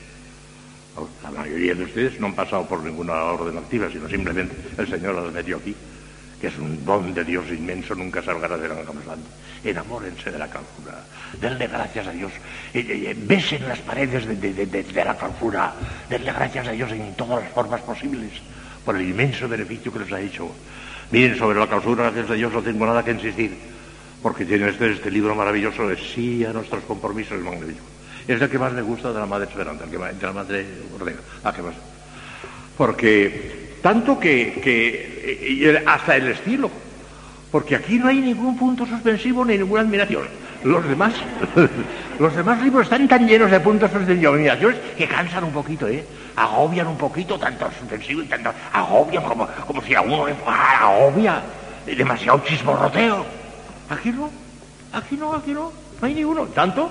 [1.23, 5.15] La mayoría de ustedes no han pasado por ninguna orden activa, sino simplemente el Señor
[5.15, 5.75] las metió aquí,
[6.41, 9.29] que es un don de Dios inmenso, nunca salgará de la Santo.
[9.63, 11.05] Enamórense de la clausura,
[11.41, 12.33] denle gracias a Dios,
[12.73, 15.75] besen las paredes de, la clausura,
[16.09, 18.33] denle gracias a Dios en todas las formas posibles
[18.85, 20.51] por el inmenso beneficio que les ha hecho.
[21.11, 23.55] Miren, sobre la clausura, gracias a Dios, no tengo nada que insistir,
[24.23, 27.90] porque tiene este, este libro maravilloso de sí a nuestros compromisos magníficos
[28.35, 30.67] es el que más me gusta de la Madre Esperanza, el que de la Madre
[30.95, 31.19] Ortega.
[31.43, 31.75] Ah, más?
[32.77, 36.71] Porque tanto que, hasta el estilo,
[37.51, 40.23] porque aquí no hay ningún punto suspensivo ni ninguna admiración.
[40.63, 41.15] Los demás,
[42.19, 45.89] los demás libros están tan llenos de puntos suspensivos y admiraciones que cansan un poquito,
[45.89, 46.05] ¿eh?
[46.37, 51.43] Agobian un poquito, tanto suspensivo y tanto agobian como, como si a uno le agobia
[51.87, 53.25] demasiado chismorroteo.
[53.89, 54.31] Aquí no,
[54.93, 56.45] aquí no, aquí no, no hay ninguno.
[56.47, 56.91] Tanto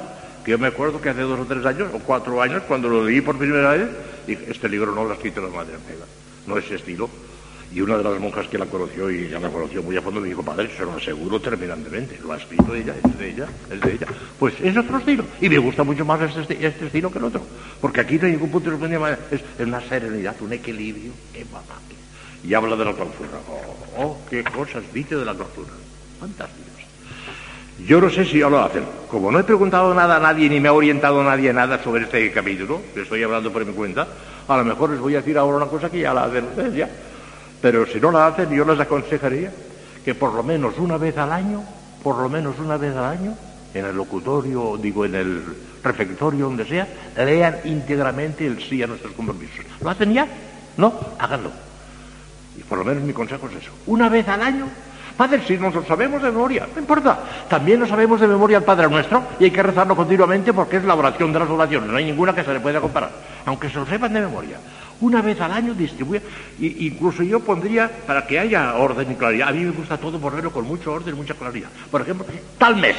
[0.50, 3.22] yo me acuerdo que hace dos o tres años, o cuatro años, cuando lo leí
[3.22, 3.88] por primera vez,
[4.26, 6.06] dije, este libro no lo ha escrito la madre Ortega,
[6.48, 7.10] no es estilo.
[7.72, 10.20] Y una de las monjas que la conoció, y ya la conoció muy a fondo,
[10.20, 13.80] me dijo, padre, se lo aseguro terminantemente, lo ha escrito ella, es de ella, es
[13.80, 14.08] de ella.
[14.40, 17.44] Pues es otro estilo, y me gusta mucho más este, este estilo que el otro,
[17.80, 21.12] porque aquí no hay ningún punto de es, es una serenidad, un equilibrio,
[22.44, 23.40] y habla de la clausura.
[23.98, 25.70] Oh, qué cosas dice de la clausura.
[26.20, 26.69] Fantásticas.
[27.88, 28.84] Yo no sé si ya lo hacen.
[29.10, 32.32] Como no he preguntado nada a nadie ni me ha orientado nadie nada sobre este
[32.32, 34.08] capítulo, que estoy hablando por mi cuenta,
[34.48, 36.90] a lo mejor les voy a decir ahora una cosa que ya la hacen ya.
[37.62, 39.52] Pero si no la hacen, yo les aconsejaría
[40.04, 41.64] que por lo menos una vez al año,
[42.04, 43.36] por lo menos una vez al año,
[43.74, 45.44] en el locutorio, digo, en el
[45.84, 46.88] refectorio, donde sea,
[47.18, 49.66] lean íntegramente el sí a nuestros compromisos.
[49.82, 50.28] ¿Lo hacen ya?
[50.78, 51.52] No, háganlo.
[52.58, 53.72] Y por lo menos mi consejo es eso.
[53.88, 54.68] Una vez al año,
[55.20, 57.20] Padre, si nos lo sabemos de memoria, no importa.
[57.50, 60.86] También lo sabemos de memoria al Padre nuestro y hay que rezarlo continuamente porque es
[60.86, 61.90] la oración de las oraciones.
[61.90, 63.12] No hay ninguna que se le pueda comparar,
[63.46, 64.62] aunque se lo sepan de memoria.
[65.02, 66.22] Una vez al año distribuye,
[66.60, 70.54] incluso yo pondría, para que haya orden y claridad, a mí me gusta todo ponerlo
[70.54, 71.68] con mucho orden y mucha claridad.
[71.92, 72.26] Por ejemplo,
[72.58, 72.96] tal mes,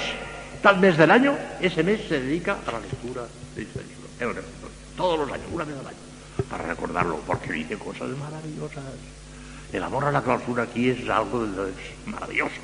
[0.61, 3.22] tal mes del año, ese mes se dedica a la lectura
[3.56, 4.42] de este libro.
[4.94, 5.96] Todos los años, una vez al año,
[6.50, 8.85] para recordarlo, porque dice cosas maravillosas.
[9.72, 11.46] El amor a la clausura aquí es algo
[12.06, 12.61] maravilloso.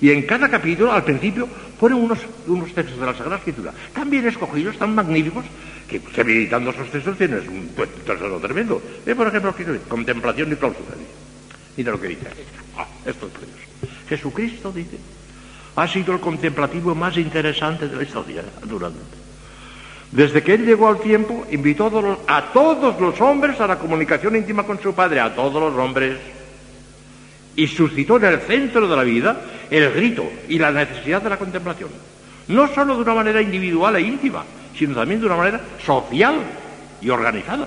[0.00, 4.10] Y en cada capítulo, al principio, ponen unos, unos textos de la Sagrada Escritura tan
[4.10, 5.44] bien escogidos, tan magníficos,
[5.88, 7.70] que se meditando esos textos tienes un
[8.04, 8.82] tesoro tremendo.
[9.16, 9.54] por ejemplo,
[9.88, 10.94] contemplación y clausura.
[11.76, 12.26] Mira lo que dice.
[12.76, 13.64] Ah, esto es precioso.
[14.08, 14.98] Jesucristo dice,
[15.76, 19.24] ha sido el contemplativo más interesante de la historia, naturalmente.
[20.12, 21.90] Desde que él llegó al tiempo, invitó
[22.28, 26.18] a todos los hombres a la comunicación íntima con su Padre, a todos los hombres,
[27.56, 29.40] y suscitó en el centro de la vida
[29.70, 31.90] el grito y la necesidad de la contemplación.
[32.48, 34.44] No solo de una manera individual e íntima,
[34.76, 36.36] sino también de una manera social
[37.00, 37.66] y organizada.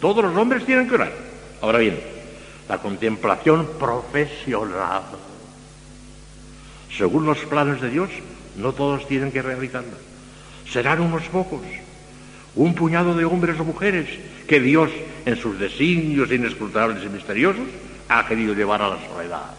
[0.00, 1.12] Todos los hombres tienen que orar.
[1.60, 1.98] Ahora bien,
[2.68, 5.02] la contemplación profesional.
[6.96, 8.10] Según los planes de Dios,
[8.56, 9.94] no todos tienen que realizarla.
[10.70, 11.62] Serán unos pocos,
[12.54, 14.08] un puñado de hombres o mujeres
[14.46, 14.90] que Dios,
[15.24, 17.66] en sus designios inescrutables y misteriosos,
[18.18, 19.50] ha querido llevar a la soledad.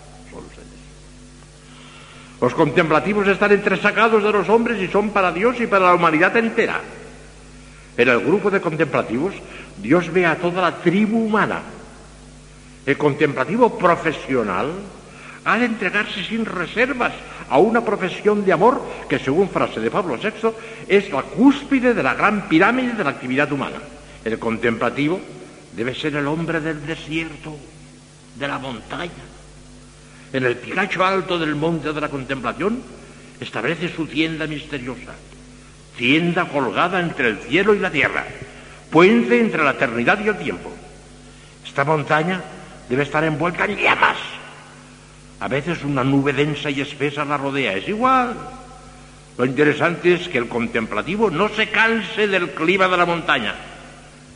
[2.41, 6.35] Los contemplativos están entresacados de los hombres y son para Dios y para la humanidad
[6.35, 6.81] entera.
[7.95, 9.33] En el grupo de contemplativos,
[9.77, 11.61] Dios ve a toda la tribu humana.
[12.85, 14.71] El contemplativo profesional
[15.45, 17.13] ha de entregarse sin reservas
[17.49, 20.49] a una profesión de amor que, según frase de Pablo VI,
[20.87, 23.77] es la cúspide de la gran pirámide de la actividad humana.
[24.25, 25.19] El contemplativo
[25.75, 27.57] debe ser el hombre del desierto,
[28.35, 29.11] de la montaña,
[30.31, 32.81] en el picacho alto del monte de la contemplación,
[33.39, 35.13] establece su tienda misteriosa,
[35.97, 38.25] tienda colgada entre el cielo y la tierra,
[38.89, 40.71] puente entre la eternidad y el tiempo.
[41.65, 42.41] Esta montaña
[42.89, 44.17] debe estar envuelta en llamas.
[45.39, 47.73] A veces una nube densa y espesa la rodea.
[47.73, 48.35] Es igual.
[49.37, 53.55] Lo interesante es que el contemplativo no se canse del clima de la montaña,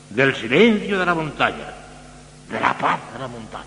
[0.10, 1.74] del silencio de la montaña,
[2.50, 3.66] de la paz de la montaña.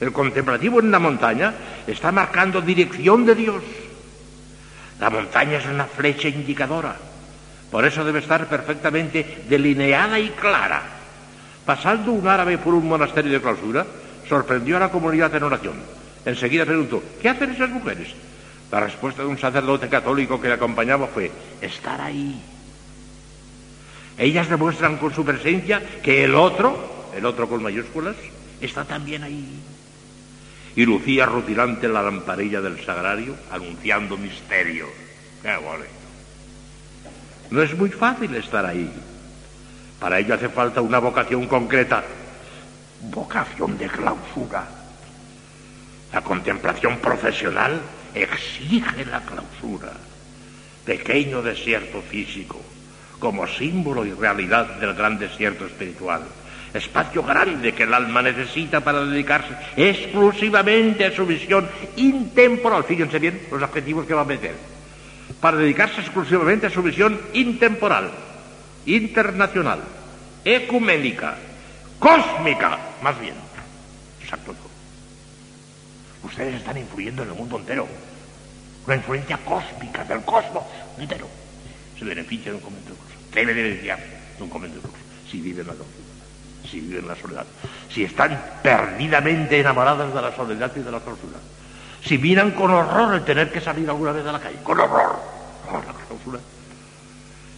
[0.00, 1.54] El contemplativo en la montaña
[1.86, 3.62] está marcando dirección de Dios.
[5.00, 6.96] La montaña es una flecha indicadora.
[7.70, 10.82] Por eso debe estar perfectamente delineada y clara.
[11.64, 13.86] Pasando un árabe por un monasterio de clausura,
[14.28, 15.74] sorprendió a la comunidad en oración.
[16.24, 18.08] Enseguida preguntó, ¿qué hacen esas mujeres?
[18.70, 21.30] La respuesta de un sacerdote católico que le acompañaba fue,
[21.60, 22.40] estar ahí.
[24.16, 28.16] Ellas demuestran con su presencia que el otro, el otro con mayúsculas,
[28.60, 29.62] está también ahí
[30.76, 34.88] y lucía rutilante la lamparilla del sagrario anunciando misterios.
[35.42, 35.88] ¡Qué bonito!
[37.50, 38.90] No es muy fácil estar ahí.
[40.00, 42.02] Para ello hace falta una vocación concreta,
[43.02, 44.66] vocación de clausura.
[46.12, 47.80] La contemplación profesional
[48.14, 49.92] exige la clausura.
[50.84, 52.60] Pequeño desierto físico,
[53.18, 56.22] como símbolo y realidad del gran desierto espiritual
[56.74, 62.84] espacio grande que el alma necesita para dedicarse exclusivamente a su visión intemporal.
[62.84, 64.54] Fíjense bien los adjetivos que va a meter.
[65.40, 68.10] Para dedicarse exclusivamente a su visión intemporal,
[68.86, 69.80] internacional,
[70.44, 71.36] ecuménica,
[71.98, 73.34] cósmica, más bien.
[74.20, 74.54] Exacto.
[76.24, 77.86] Ustedes están influyendo en el mundo entero.
[78.86, 80.64] Una influencia cósmica del cosmos
[80.98, 81.28] entero.
[81.98, 83.14] Se beneficia de un convento de curso.
[83.32, 84.06] Debe beneficiarse
[84.36, 86.13] de un convento de curso si vive en la doctrina
[86.74, 87.46] si viven la soledad,
[87.88, 91.38] si están perdidamente enamoradas de la soledad y de la clausura,
[92.02, 95.16] si miran con horror el tener que salir alguna vez a la calle, con horror,
[95.72, 96.40] la clausura.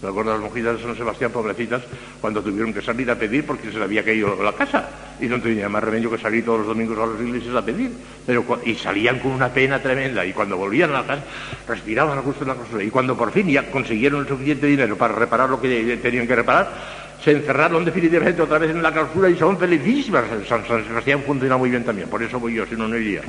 [0.03, 1.83] Me acuerdo de las monjitas de San Sebastián, pobrecitas,
[2.21, 4.87] cuando tuvieron que salir a pedir porque se le había caído la casa
[5.19, 7.93] y no tenía más remedio que salir todos los domingos a las iglesias a pedir.
[8.27, 11.23] Pero, y salían con una pena tremenda y cuando volvían a la casa
[11.67, 12.85] respiraban a gusto de la clausura.
[12.85, 16.37] Y cuando por fin ya consiguieron el suficiente dinero para reparar lo que tenían que
[16.37, 20.27] reparar, se encerraron definitivamente otra vez en la clausura y son felicísimas.
[20.49, 23.21] San, San Sebastián funciona muy bien también, por eso voy yo, si no, no iría.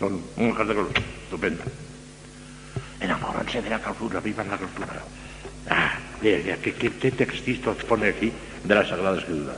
[0.00, 1.62] Son monjas de clausura, estupendo.
[3.00, 5.04] Enamóranse de la clausura, vivan la clausura.
[5.70, 8.32] Ah, ¿qué, qué, qué textito pone aquí
[8.64, 9.54] de la Sagrada Escritura?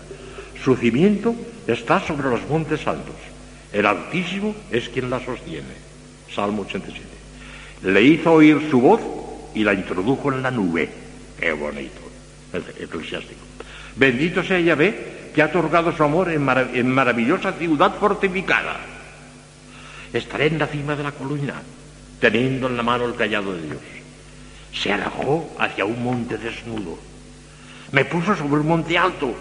[0.62, 1.35] Su cimiento
[1.66, 3.16] está sobre los montes altos.
[3.72, 5.72] El Altísimo es quien la sostiene.
[6.31, 7.00] Salmo 87.
[7.85, 9.00] Le hizo oír su voz
[9.55, 10.87] y la introdujo en la nube.
[11.40, 12.03] Qué bonito.
[12.53, 13.54] Eclesiástico.
[13.96, 18.76] Bendito sea Yahvé que ha otorgado su amor en, maravillosa ciudad fortificada.
[20.12, 21.54] Estaré en la cima de la columna,
[22.20, 23.78] teniendo en la mano el callado de Dios.
[24.72, 26.98] Se alejó hacia un monte desnudo.
[27.90, 29.35] Me puso sobre un monte alto,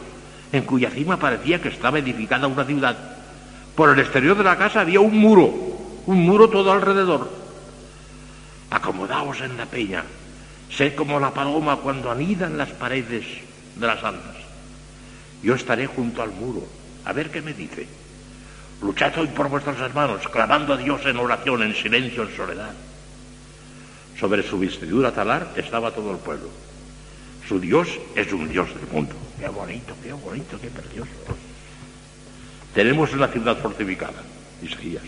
[0.51, 2.97] en cuya cima parecía que estaba edificada una ciudad.
[3.75, 5.53] Por el exterior de la casa había un muro,
[6.05, 7.31] un muro todo alrededor.
[8.71, 10.03] Acomodaos en la peña,
[10.71, 13.25] sé como la paloma cuando anida en las paredes
[13.75, 14.42] de las almas.
[15.43, 16.65] Yo estaré junto al muro,
[17.05, 17.85] a ver qué me dice.
[18.81, 22.73] Luchad hoy por vuestros hermanos, clamando a Dios en oración, en silencio, en soledad.
[24.19, 26.49] Sobre su vestidura talar estaba todo el pueblo.
[27.47, 29.15] Su Dios es un Dios del mundo.
[29.37, 31.11] Qué bonito, qué bonito, qué precioso.
[32.73, 34.23] Tenemos una ciudad fortificada,
[34.61, 35.03] Isaías.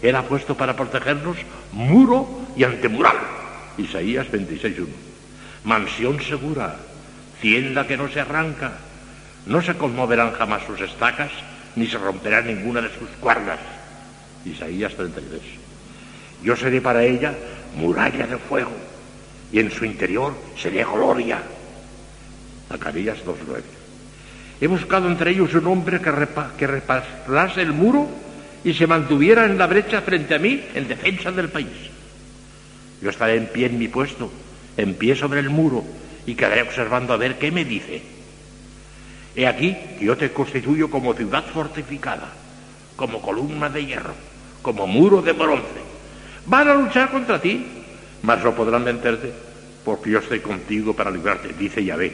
[0.00, 1.36] Él ha puesto para protegernos
[1.72, 3.16] muro y antemural.
[3.78, 4.86] Isaías 26.1.
[5.64, 6.76] Mansión segura,
[7.40, 8.78] tienda que no se arranca.
[9.46, 11.30] No se conmoverán jamás sus estacas,
[11.76, 13.58] ni se romperá ninguna de sus cuerdas.
[14.44, 15.40] Isaías 33.
[16.42, 17.34] Yo seré para ella
[17.76, 18.72] muralla de fuego,
[19.52, 21.42] y en su interior seré gloria.
[22.68, 23.62] Zacarías 2.9.
[24.60, 28.08] He buscado entre ellos un hombre que, repa que repasase el muro
[28.62, 31.90] y se mantuviera en la brecha frente a mí en defensa del país.
[33.02, 34.32] Yo estaré en pie en mi puesto,
[34.76, 35.84] en pie sobre el muro,
[36.24, 38.13] y quedaré observando a ver qué me dice.
[39.36, 42.32] He aquí que yo te constituyo como ciudad fortificada,
[42.96, 44.14] como columna de hierro,
[44.62, 45.82] como muro de bronce.
[46.46, 47.66] Van a luchar contra ti,
[48.22, 49.32] mas no podrán vencerte,
[49.84, 52.12] porque yo estoy contigo para librarte, dice Yahvé.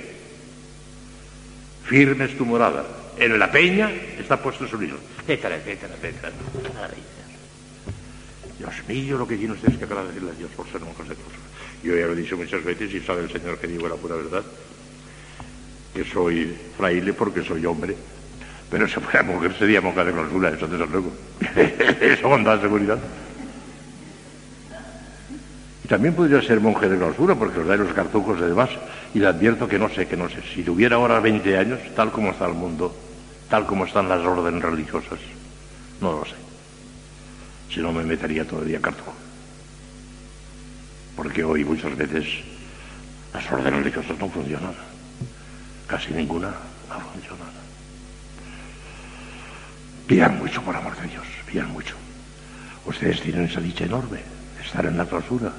[1.85, 2.85] Firme es tu morada.
[3.18, 6.33] En la peña está puesto su libro, etcétera, etcétera, etcétera.
[8.56, 11.28] Dios mío, lo que tienen ustedes que agradecerle a Dios por ser monjas de Dios.
[11.83, 14.16] Yo ya lo he dicho muchas veces y sabe el Señor que digo la pura
[14.16, 14.42] verdad,
[15.94, 17.96] que soy fraile porque soy hombre,
[18.70, 21.12] pero si fuera mujer sería monja de clausura, eso desde luego.
[22.00, 22.98] eso con toda seguridad.
[25.88, 28.70] También podría ser monje de clausura porque os da los cartucos y demás.
[29.12, 30.40] Y le advierto que no sé, que no sé.
[30.55, 32.94] Si tuviera ahora 20 años, tal como está el mundo,
[33.48, 35.18] tal como están las órdenes religiosas,
[36.00, 36.37] no lo sé.
[37.74, 39.12] Si no me metería todavía cartuco.
[41.16, 42.24] Porque hoy muchas veces
[43.35, 44.89] las órdenes religiosas no funcionan.
[45.90, 46.55] Casi ninguna
[46.88, 47.44] no funciona.
[50.07, 51.96] Pidan mucho por amor de Dios, pidan mucho.
[52.87, 54.20] Ustedes tienen esa dicha enorme,
[54.64, 55.50] estar en la clausura,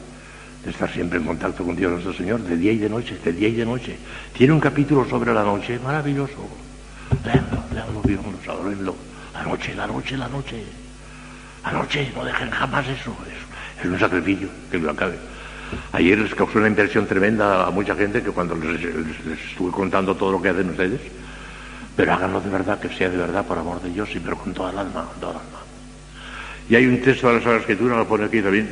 [0.64, 3.34] de estar siempre en contacto con Dios nuestro Señor, de día y de noche, de
[3.34, 3.98] día y de noche.
[4.32, 6.48] Tiene un capítulo sobre la noche maravilloso.
[7.26, 8.96] Leanlo, leanlo, vívanlo, adorenlo.
[9.34, 10.64] La noche, la noche, la noche.
[11.66, 13.14] La noche, no dejen jamás eso.
[13.28, 15.20] Es, es un sacrificio que lo acabe.
[15.94, 18.82] Ayer les causó una impresión tremenda a mucha gente que cuando les,
[19.50, 21.02] estuve contando todo lo que hacen ustedes,
[21.96, 24.54] pero háganlo de verdad, que sea de verdad por amor de Dios y pero con
[24.54, 25.60] toda el alma, con toda el alma.
[26.70, 28.72] Y hay un texto de la Sagrada Escritura, lo pone aquí también,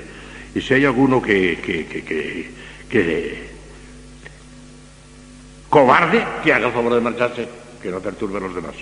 [0.56, 2.52] y si hay alguno que, que, que, que,
[2.90, 3.50] que
[5.70, 7.48] cobarde, que haga el favor de marcharse,
[7.82, 8.76] que no perturbe a los demás.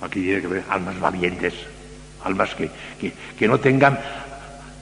[0.00, 1.54] Aquí tiene que ver almas valientes,
[2.24, 3.98] almas que, que, que no tengan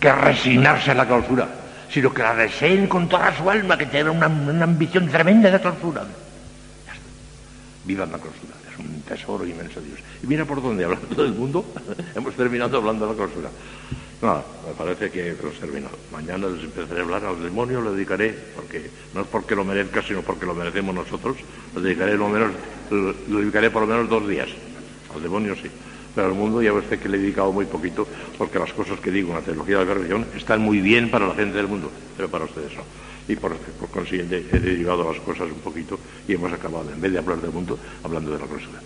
[0.01, 1.49] que resignarse a la clausura,
[1.91, 5.61] sino que la deseen con toda su alma, que tengan una, una ambición tremenda de
[5.61, 6.05] clausura.
[7.85, 10.01] Vivan la clausura, es un tesoro inmenso de Dios.
[10.23, 11.65] Y mira por dónde, hablando del mundo,
[12.15, 13.51] hemos terminado hablando de la clausura.
[14.23, 15.97] No, me parece que hemos terminado.
[16.11, 20.03] Mañana les empezaré a hablar al demonio, le dedicaré, porque no es porque lo merezca,
[20.03, 21.37] sino porque lo merecemos nosotros,
[21.75, 22.51] le dedicaré, lo menos,
[22.91, 24.49] le dedicaré por lo menos dos días.
[25.15, 25.71] Al demonio sí.
[26.17, 29.11] Pero al mundo ya usted que le he dedicado muy poquito, porque las cosas que
[29.11, 31.93] digo en la teología de la religión están muy bien para la gente del mundo,
[32.17, 32.83] pero para ustedes no.
[33.29, 37.13] Y por, por consiguiente he derivado las cosas un poquito y hemos acabado, en vez
[37.13, 38.81] de hablar del mundo, hablando de la clausura.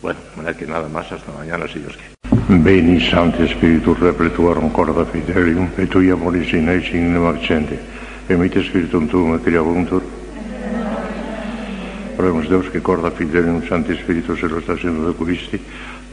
[0.00, 2.14] Bueno, manera que nada más, hasta mañana si Dios quiere.
[2.62, 7.78] Veni Sancte Spiritus repletuarum corda fidelium, et tui amoris in eis in accente,
[8.28, 10.02] emite Spiritum tuum et creabuntur.
[12.18, 15.60] Oremus Deus que corda fidelium Sancte Spiritus illustrationem de Christi,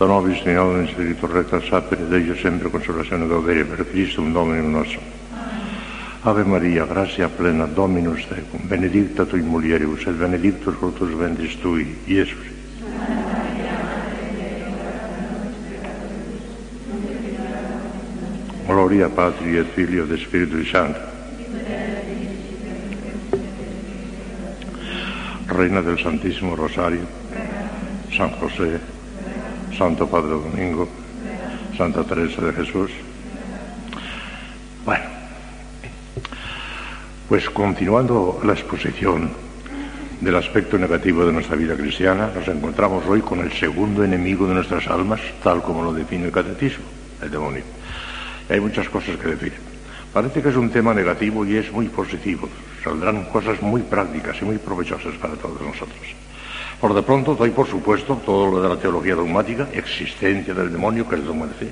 [0.02, 5.04] da nobis in autem Spiritus recta sapere, Deo sempre consolazione gaudere per Christum Dominum nostrum.
[6.22, 12.00] Ave María, gracia plena, Dominus tecum, benedicta tu in mulieribus, et benedictus fructus ventris tui,
[12.06, 12.50] Iesus.
[18.66, 21.10] Gloria Patri et Filio et Spiritus Sancto.
[25.46, 27.06] Reina del Santísimo Rosario,
[28.10, 28.91] San José,
[29.78, 30.88] Santo Padre Domingo,
[31.78, 32.92] Santa Teresa de Jesús.
[34.86, 35.06] Bueno,
[37.30, 39.32] pues continuando la exposición
[40.20, 44.56] del aspecto negativo de nuestra vida cristiana, nos encontramos hoy con el segundo enemigo de
[44.56, 46.86] nuestras almas, tal como lo define el catecismo,
[47.22, 47.64] el demonio.
[48.50, 49.54] Y hay muchas cosas que decir.
[50.14, 52.50] Parece que es un tema negativo y es muy positivo.
[52.84, 56.16] Saldrán cosas muy prácticas y muy provechosas para todos nosotros.
[56.82, 61.08] Por de pronto doy por supuesto todo lo de la teología dogmática, existencia del demonio,
[61.08, 61.70] que es dogma de fe.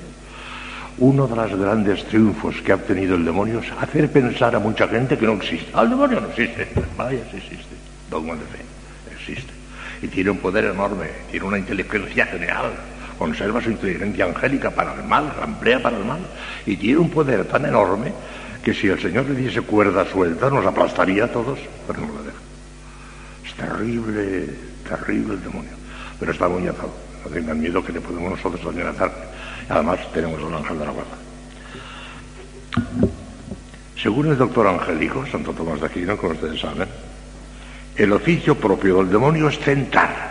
[0.98, 4.86] Uno de los grandes triunfos que ha obtenido el demonio es hacer pensar a mucha
[4.86, 5.68] gente que no existe.
[5.74, 6.68] Ah, el demonio no existe.
[6.96, 7.74] Vaya, sí existe.
[8.08, 8.64] Dogma de fe.
[9.12, 9.52] Existe.
[10.00, 12.70] Y tiene un poder enorme, tiene una inteligencia genial.
[13.18, 16.20] Conserva su inteligencia angélica para el mal, la emplea para el mal.
[16.66, 18.12] Y tiene un poder tan enorme
[18.62, 21.58] que si el Señor le diese cuerda suelta nos aplastaría a todos,
[21.88, 22.38] pero no la deja.
[23.44, 25.70] Es terrible terrible el demonio,
[26.18, 26.92] pero está muy atado.
[27.24, 29.12] No tengan miedo que le podemos nosotros también atar.
[29.68, 31.16] Además tenemos el ángel de la guarda.
[33.96, 36.88] Según el doctor angélico, Santo Tomás de Aquino, como ustedes saben,
[37.96, 40.30] el oficio propio del demonio es tentar.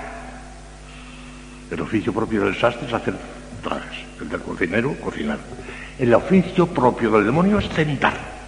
[1.70, 3.14] El oficio propio del sastre es hacer
[3.62, 4.00] trajes.
[4.20, 5.38] El del cocinero, cocinar.
[6.00, 8.39] El oficio propio del demonio es tentar.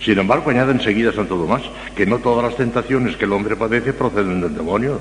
[0.00, 1.62] Sin embargo, añade enseguida Santo Tomás
[1.96, 5.00] que no todas las tentaciones que el hombre padece proceden del demonio.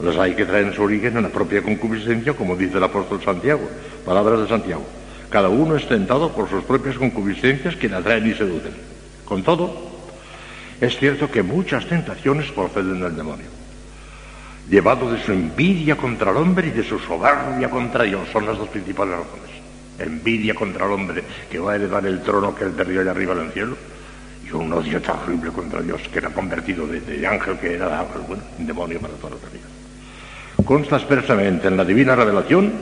[0.00, 3.62] Las hay que traen su origen en la propia concupiscencia, como dice el apóstol Santiago,
[4.04, 4.84] palabras de Santiago.
[5.30, 8.72] Cada uno es tentado por sus propias concupiscencias que le atraen y seducen.
[9.24, 9.72] Con todo,
[10.80, 13.46] es cierto que muchas tentaciones proceden del demonio.
[14.68, 18.58] Llevado de su envidia contra el hombre y de su soberbia contra Dios, son las
[18.58, 19.53] dos principales razones
[19.98, 23.32] envidia contra el hombre que va a heredar el trono que él perdió allá arriba
[23.34, 23.76] en el cielo,
[24.46, 28.66] y un odio terrible contra Dios que era convertido de, ángel que era bueno, un
[28.66, 29.64] demonio para toda la vida.
[30.64, 32.72] Consta expresamente en la divina revelación,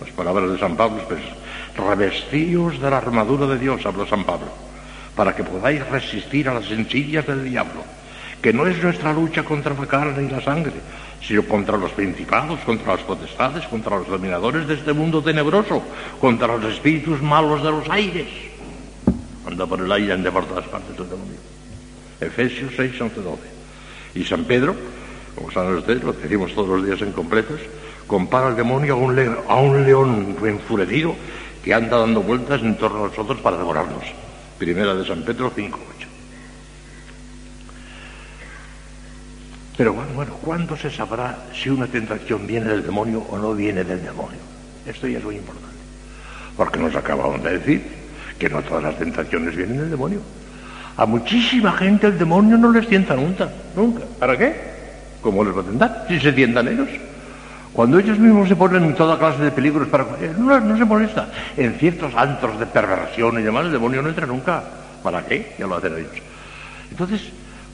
[0.00, 1.36] las palabras de San Pablo expresas,
[1.76, 4.48] revestíos de la armadura de Dios, habló San Pablo,
[5.16, 7.84] para que podáis resistir a las sencillas del diablo,
[8.40, 10.72] que no es nuestra lucha contra la carne y la sangre,
[11.26, 15.82] sino contra los principados, contra las potestades, contra los dominadores de este mundo tenebroso,
[16.20, 18.26] contra los espíritus malos de los aires.
[19.46, 21.38] Anda por el aire, anda por todas partes del demonio.
[22.20, 23.42] Efesios 6, 11, 12.
[24.14, 24.74] Y San Pedro,
[25.34, 27.60] como saben ustedes, lo decimos todos los días en completos,
[28.06, 31.14] compara al demonio a un, león, a un león enfurecido
[31.64, 34.04] que anda dando vueltas en torno a nosotros para devorarnos.
[34.58, 36.08] Primera de San Pedro 5, 8.
[39.76, 43.84] Pero bueno, bueno, ¿cuándo se sabrá si una tentación viene del demonio o no viene
[43.84, 44.38] del demonio?
[44.86, 45.76] Esto ya es muy importante.
[46.56, 47.82] Porque nos acabamos de decir
[48.38, 50.20] que no todas las tentaciones vienen del demonio.
[50.96, 54.02] A muchísima gente el demonio no les tienta nunca, nunca.
[54.18, 54.54] ¿Para qué?
[55.22, 56.04] ¿Cómo les va a tentar?
[56.08, 56.88] Si se tientan ellos.
[57.72, 60.04] Cuando ellos mismos se ponen en toda clase de peligros para...
[60.36, 61.30] No, no se molesta.
[61.56, 64.62] En ciertos antros de perversión y demás, el demonio no entra nunca.
[65.02, 65.54] ¿Para qué?
[65.58, 66.12] Ya lo hacen ellos.
[66.90, 67.22] Entonces,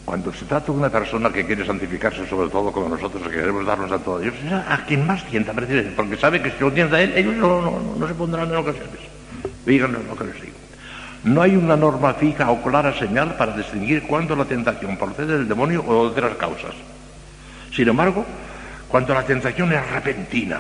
[0.08, 3.66] cuando se trata de una persona que quiere santificarse, sobre todo como nosotros que queremos
[3.66, 4.34] darnos a todos Dios,
[4.66, 8.48] a quien más tienta, porque sabe que si lo tienta él, ellos no, se pondrán
[8.48, 9.00] en ocasiones.
[9.66, 10.56] Díganle lo que les digo.
[11.24, 15.46] No hay una norma fija o clara señal para distinguir cuándo la tentación procede del
[15.46, 16.72] demonio o de otras causas.
[17.70, 18.24] Sin embargo,
[18.88, 20.58] cuando la tentación es repentina,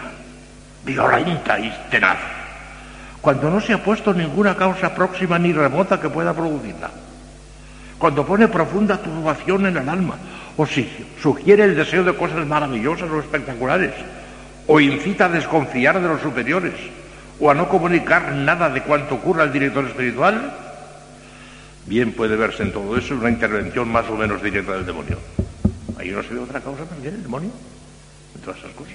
[0.84, 2.18] violenta y tenaz,
[3.22, 6.90] cuando no se ha puesto ninguna causa próxima ni remota que pueda producirla,
[7.98, 10.16] cuando pone profunda turbación en el alma,
[10.56, 10.88] o si
[11.20, 13.92] sugiere el deseo de cosas maravillosas o espectaculares,
[14.66, 16.74] o incita a desconfiar de los superiores,
[17.40, 20.52] o a no comunicar nada de cuanto ocurra al director espiritual,
[21.86, 25.18] bien puede verse en todo eso una intervención más o menos directa del demonio.
[25.98, 27.50] Ahí no se ve otra causa también, el demonio,
[28.34, 28.94] en todas esas cosas.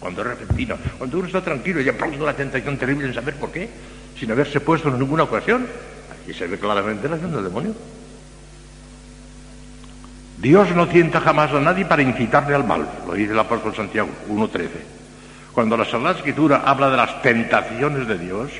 [0.00, 3.34] Cuando es repentina, cuando uno está tranquilo y de pronto una tentación terrible en saber
[3.34, 3.68] por qué,
[4.18, 5.66] sin haberse puesto en ninguna ocasión,
[6.22, 7.74] aquí se ve claramente la acción del demonio.
[10.40, 14.08] Dios no tienta jamás a nadie para incitarle al mal, lo dice el apóstol Santiago
[14.28, 14.68] 1.13.
[15.52, 18.52] Cuando la Sagrada Escritura habla de las tentaciones de Dios,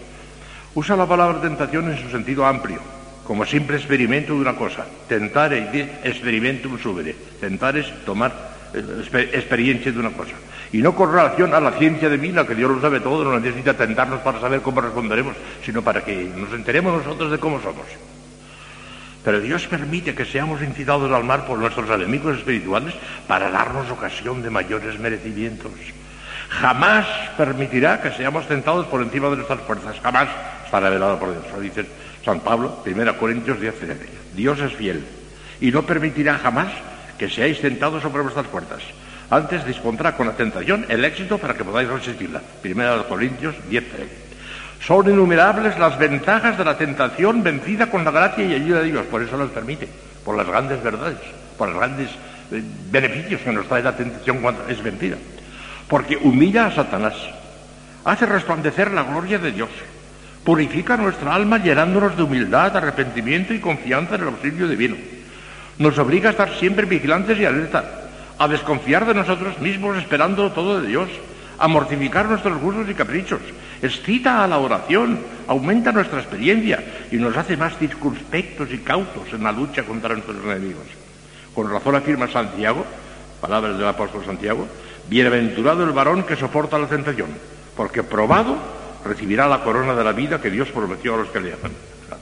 [0.75, 2.81] usa la palabra tentación en su sentido amplio,
[3.25, 4.87] como simple experimento de una cosa.
[5.07, 7.15] Tentar es experimentum subere.
[7.39, 8.33] Tentar es tomar
[8.75, 10.35] eh, experiencia de una cosa.
[10.73, 13.75] Y no con relación a la ciencia divina, que Dios lo sabe todo, no necesita
[13.75, 17.87] tentarnos para saber cómo responderemos, sino para que nos enteremos nosotros de cómo somos.
[19.25, 22.95] Pero Dios permite que seamos incitados al mal por nuestros enemigos espirituales
[23.27, 25.73] para darnos ocasión de mayores merecimientos.
[26.49, 27.07] Jamás
[27.37, 30.01] permitirá que seamos tentados por encima de nuestras fuerzas.
[30.01, 30.29] Jamás
[30.65, 31.45] está revelado por Dios.
[31.53, 31.85] Lo dice
[32.25, 33.75] San Pablo, 1 Corintios 10,
[34.35, 35.05] Dios es fiel
[35.61, 36.69] y no permitirá jamás
[37.19, 38.83] que seáis tentados sobre vuestras fuerzas.
[39.31, 42.41] Antes dispondrá con la tentación el éxito para que podáis resistirla.
[42.65, 43.85] 1 Corintios 10,
[44.81, 49.07] son innumerables las ventajas de la tentación vencida con la gracia y ayuda de Dios.
[49.07, 49.89] Por eso los permite,
[50.25, 51.19] por las grandes verdades,
[51.57, 52.09] por los grandes
[52.53, 55.17] eh, beneficios que nos trae la tentación cuando es vencida.
[55.89, 57.15] Porque humilla a Satanás,
[58.05, 59.71] hace resplandecer la gloria de Dios,
[60.45, 64.97] purifica nuestra alma llenándonos de humildad, arrepentimiento y confianza en el auxilio divino.
[65.79, 67.85] Nos obliga a estar siempre vigilantes y alerta,
[68.39, 71.09] a desconfiar de nosotros mismos esperando todo de Dios,
[71.59, 73.41] a mortificar nuestros gustos y caprichos,
[73.83, 79.43] excita a la oración, aumenta nuestra experiencia y nos hace más circunspectos y cautos en
[79.43, 80.87] la lucha contra nuestros enemigos.
[81.55, 82.85] Con razón afirma Santiago,
[83.41, 84.67] palabras del apóstol Santiago,
[85.09, 87.29] bienaventurado el varón que soporta la tentación,
[87.77, 88.57] porque probado
[89.05, 91.73] recibirá la corona de la vida que Dios prometió a los que le aman.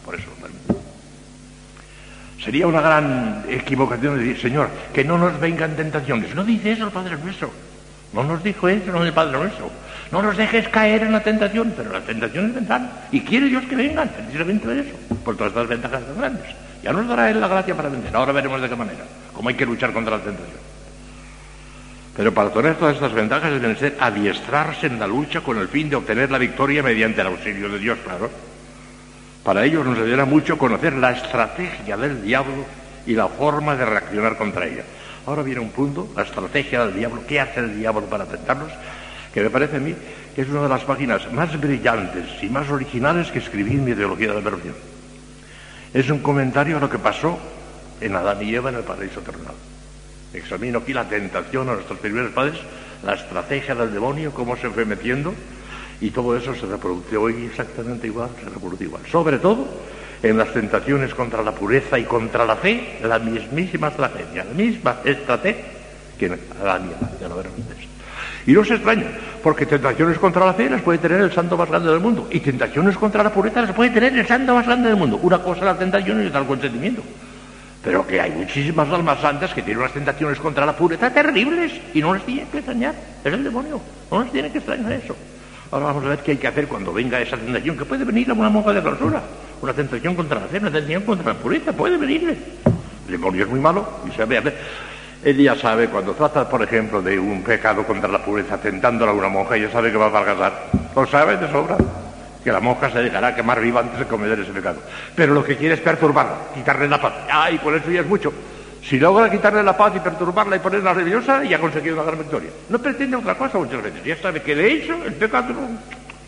[0.04, 0.28] Por eso
[2.46, 6.32] Sería una gran equivocación decir, Señor, que no nos vengan tentaciones.
[6.32, 7.50] No dice eso el Padre nuestro.
[8.12, 9.68] No nos dijo eso el Padre Nuestro.
[10.12, 12.90] No nos dejes caer en la tentación, pero la tentación es vendrán.
[13.10, 16.46] Y quiere Dios que vengan, precisamente de eso, por todas estas ventajas tan grandes.
[16.82, 18.14] Ya nos dará Él la gracia para vencer.
[18.14, 20.60] Ahora veremos de qué manera, cómo hay que luchar contra la tentación.
[22.16, 25.90] Pero para obtener todas estas ventajas deben ser adiestrarse en la lucha con el fin
[25.90, 28.30] de obtener la victoria mediante el auxilio de Dios, claro.
[29.42, 32.64] Para ello nos ayudará mucho conocer la estrategia del diablo
[33.06, 34.82] y la forma de reaccionar contra ella.
[35.26, 38.72] Ahora viene un punto, la estrategia del diablo, qué hace el diablo para tentarnos,
[39.36, 39.94] que me parece a mí
[40.34, 43.90] que es una de las páginas más brillantes y más originales que escribí en mi
[43.90, 44.74] ideología de la perversión.
[45.92, 47.38] Es un comentario a lo que pasó
[48.00, 49.52] en Adán y Eva en el paraíso terrenal.
[50.32, 52.56] Examino aquí la tentación a nuestros primeros padres,
[53.04, 55.34] la estrategia del demonio, cómo se fue metiendo,
[56.00, 59.02] y todo eso se reproduce hoy exactamente igual, se reproduce igual.
[59.12, 59.68] Sobre todo
[60.22, 65.00] en las tentaciones contra la pureza y contra la fe, la mismísima estrategia, la misma
[65.04, 65.62] estrategia
[66.18, 67.85] que Adán y ya lo verán ustedes.
[68.46, 69.06] Y no se extraña,
[69.42, 72.38] porque tentaciones contra la fe las puede tener el santo más grande del mundo, y
[72.38, 75.18] tentaciones contra la pureza las puede tener el santo más grande del mundo.
[75.20, 77.02] Una cosa es la tentación y otra el consentimiento.
[77.82, 82.00] Pero que hay muchísimas almas santas que tienen unas tentaciones contra la pureza terribles y
[82.00, 82.94] no les tiene que extrañar.
[83.24, 83.80] Es el demonio,
[84.10, 85.16] no les tiene que extrañar eso.
[85.70, 88.30] Ahora vamos a ver qué hay que hacer cuando venga esa tentación, que puede venir
[88.30, 89.22] a una monja de clausura,
[89.60, 92.36] una tentación contra la fe, una tentación contra la pureza, puede venirle.
[93.06, 94.40] El demonio es muy malo y se ve
[95.26, 95.36] a ver.
[95.36, 99.14] Él ya sabe, cuando trata, por ejemplo, de un pecado contra la pureza, tentándola a
[99.14, 100.70] una monja, ya sabe que va a fracasar.
[100.94, 101.76] Lo sabe de sobra.
[102.44, 104.78] Que la monja se dejará quemar viva antes de cometer ese pecado.
[105.16, 107.12] Pero lo que quiere es perturbarla, quitarle la paz.
[107.28, 108.32] ¡Ay, por eso ya es mucho!
[108.84, 112.20] Si logra quitarle la paz y perturbarla y ponerla nerviosa, ya ha conseguido una gran
[112.20, 112.50] victoria.
[112.68, 114.04] No pretende otra cosa muchas veces.
[114.04, 115.54] Ya sabe que de hecho el pecado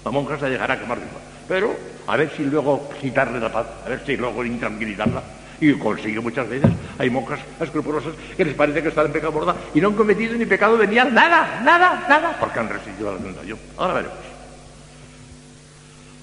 [0.05, 1.20] la monja se dejará quemar viva.
[1.46, 1.76] Pero
[2.09, 5.22] a ver si luego quitarle la paz, a ver si luego intranquilizarla.
[5.61, 6.70] Y consigue muchas veces.
[6.98, 10.34] Hay monjas escrupulosas que les parece que están en pecado mortal y no han cometido
[10.34, 13.59] ni pecado venial, nada, nada, nada, porque han resistido la tentación.
[13.76, 14.18] Ahora veremos.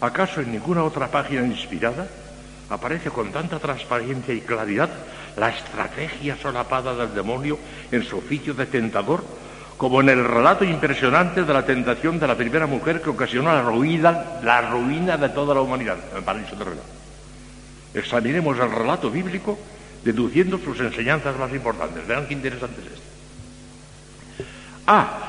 [0.02, 2.08] ¿Acaso en ninguna otra página inspirada
[2.70, 4.90] aparece con tanta transparencia y claridad
[5.38, 7.58] la estrategia solapada del demonio
[7.92, 9.24] en su oficio de tentador,
[9.78, 13.62] como en el relato impresionante de la tentación de la primera mujer que ocasionó la
[13.62, 16.84] ruina, la ruina de toda la humanidad en el paraíso terrenal.
[17.96, 19.58] Examinemos el relato bíblico
[20.04, 22.06] deduciendo sus enseñanzas más importantes.
[22.06, 23.02] Vean qué interesante es esto.
[24.88, 25.22] A.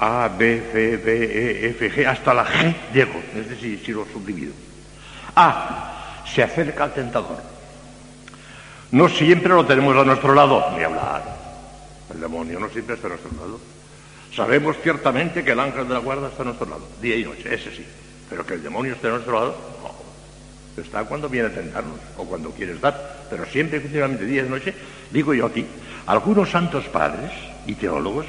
[0.00, 3.20] A, B, C, D, E, F, G, hasta la G llego.
[3.34, 4.52] Es decir, si lo subdivido.
[5.36, 6.22] A.
[6.32, 7.40] Se acerca al tentador.
[8.90, 11.22] No siempre lo tenemos a nuestro lado, ni hablar.
[12.12, 13.60] El demonio no siempre está a nuestro lado.
[14.34, 17.54] Sabemos ciertamente que el ángel de la guarda está a nuestro lado, día y noche,
[17.54, 17.84] ese sí.
[18.30, 19.56] Pero que el demonio esté a nuestro lado.
[20.80, 23.26] Está cuando viene a tentarnos o cuando quiere estar.
[23.30, 24.74] Pero siempre, efectivamente, día y noche,
[25.10, 25.64] digo yo aquí,
[26.06, 27.30] algunos santos padres
[27.66, 28.26] y teólogos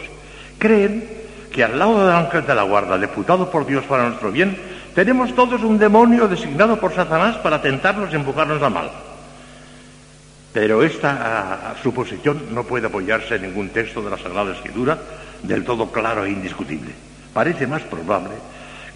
[0.57, 1.07] creen
[1.51, 4.57] que al lado del ángel de la guarda, deputado por Dios para nuestro bien,
[4.93, 8.91] tenemos todos un demonio designado por Satanás para tentarnos y empujarnos al mal.
[10.51, 14.97] Pero esta suposición no puede apoyarse en ningún texto de la Sagrada Escritura
[15.43, 16.91] del todo claro e indiscutible.
[17.33, 18.31] Parece más probable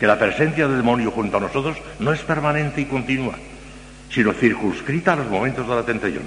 [0.04, 3.36] que la presencia del demonio junto a nosotros no es permanente y continua,
[4.12, 6.24] sino circunscrita a los momentos de la tentación.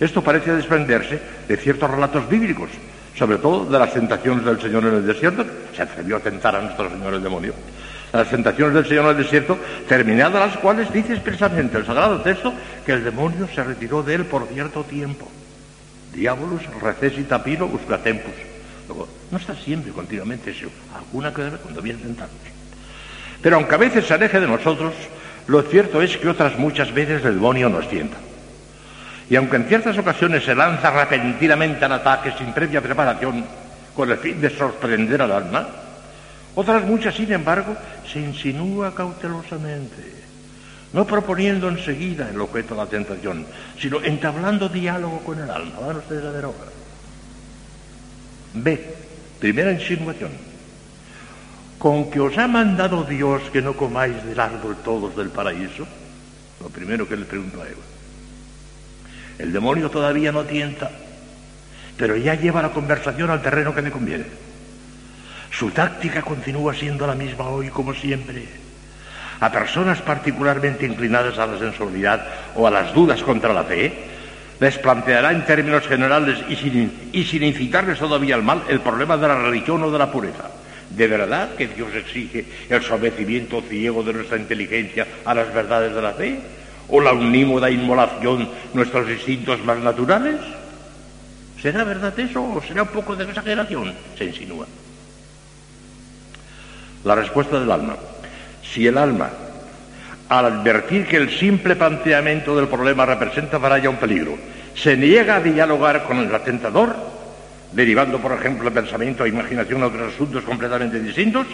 [0.00, 2.68] Esto parece desprenderse de ciertos relatos bíblicos,
[3.16, 5.46] sobre todo de las tentaciones del Señor en el desierto,
[5.76, 7.54] se atrevió a tentar a nuestro Señor el demonio.
[8.12, 9.56] las tentaciones del Señor en el desierto,
[9.88, 12.52] terminadas las cuales dice expresamente el Sagrado Texto
[12.84, 15.30] que el demonio se retiró de él por cierto tiempo.
[16.12, 18.34] Diabolus recesita piro usca tempus.
[18.88, 22.57] Luego, no está siempre continuamente eso, alguna que debe cuando viene tentados.
[23.42, 24.94] Pero aunque a veces se aleje de nosotros,
[25.46, 28.16] lo cierto es que otras muchas veces el demonio nos tienta.
[29.30, 33.44] Y aunque en ciertas ocasiones se lanza repentinamente al ataque sin previa preparación,
[33.94, 35.68] con el fin de sorprender al alma,
[36.54, 37.76] otras muchas, sin embargo,
[38.10, 40.02] se insinúa cautelosamente,
[40.92, 43.46] no proponiendo enseguida el objeto de la tentación,
[43.78, 45.78] sino entablando diálogo con el alma.
[45.80, 46.72] Van ustedes a ver ahora.
[48.54, 48.94] B.
[49.38, 50.47] Primera insinuación.
[51.78, 55.86] Con que os ha mandado Dios que no comáis del árbol todos del paraíso,
[56.60, 57.86] lo primero que le pregunto a Eva.
[59.38, 60.90] El demonio todavía no tienta,
[61.96, 64.24] pero ya lleva la conversación al terreno que le conviene.
[65.50, 68.48] Su táctica continúa siendo la misma hoy como siempre.
[69.38, 72.26] A personas particularmente inclinadas a la sensualidad
[72.56, 73.94] o a las dudas contra la fe,
[74.58, 79.16] les planteará en términos generales y sin, y sin incitarles todavía al mal el problema
[79.16, 80.57] de la religión o de la pureza.
[80.90, 86.02] ¿De verdad que Dios exige el sometimiento ciego de nuestra inteligencia a las verdades de
[86.02, 86.40] la fe?
[86.88, 90.36] ¿O la unímoda inmolación nuestros instintos más naturales?
[91.60, 93.92] ¿Será verdad eso o será un poco de exageración?
[94.16, 94.66] Se insinúa.
[97.04, 97.96] La respuesta del alma.
[98.62, 99.30] Si el alma,
[100.28, 104.38] al advertir que el simple planteamiento del problema representa para ella un peligro,
[104.74, 106.96] se niega a dialogar con el atentador,
[107.72, 111.46] derivando, por ejemplo, el pensamiento e imaginación a otros asuntos completamente distintos,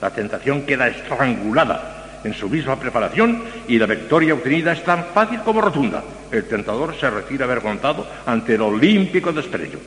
[0.00, 5.40] la tentación queda estrangulada en su misma preparación y la victoria obtenida es tan fácil
[5.40, 6.02] como rotunda.
[6.30, 9.78] El tentador se retira avergonzado ante el olímpico desprecio.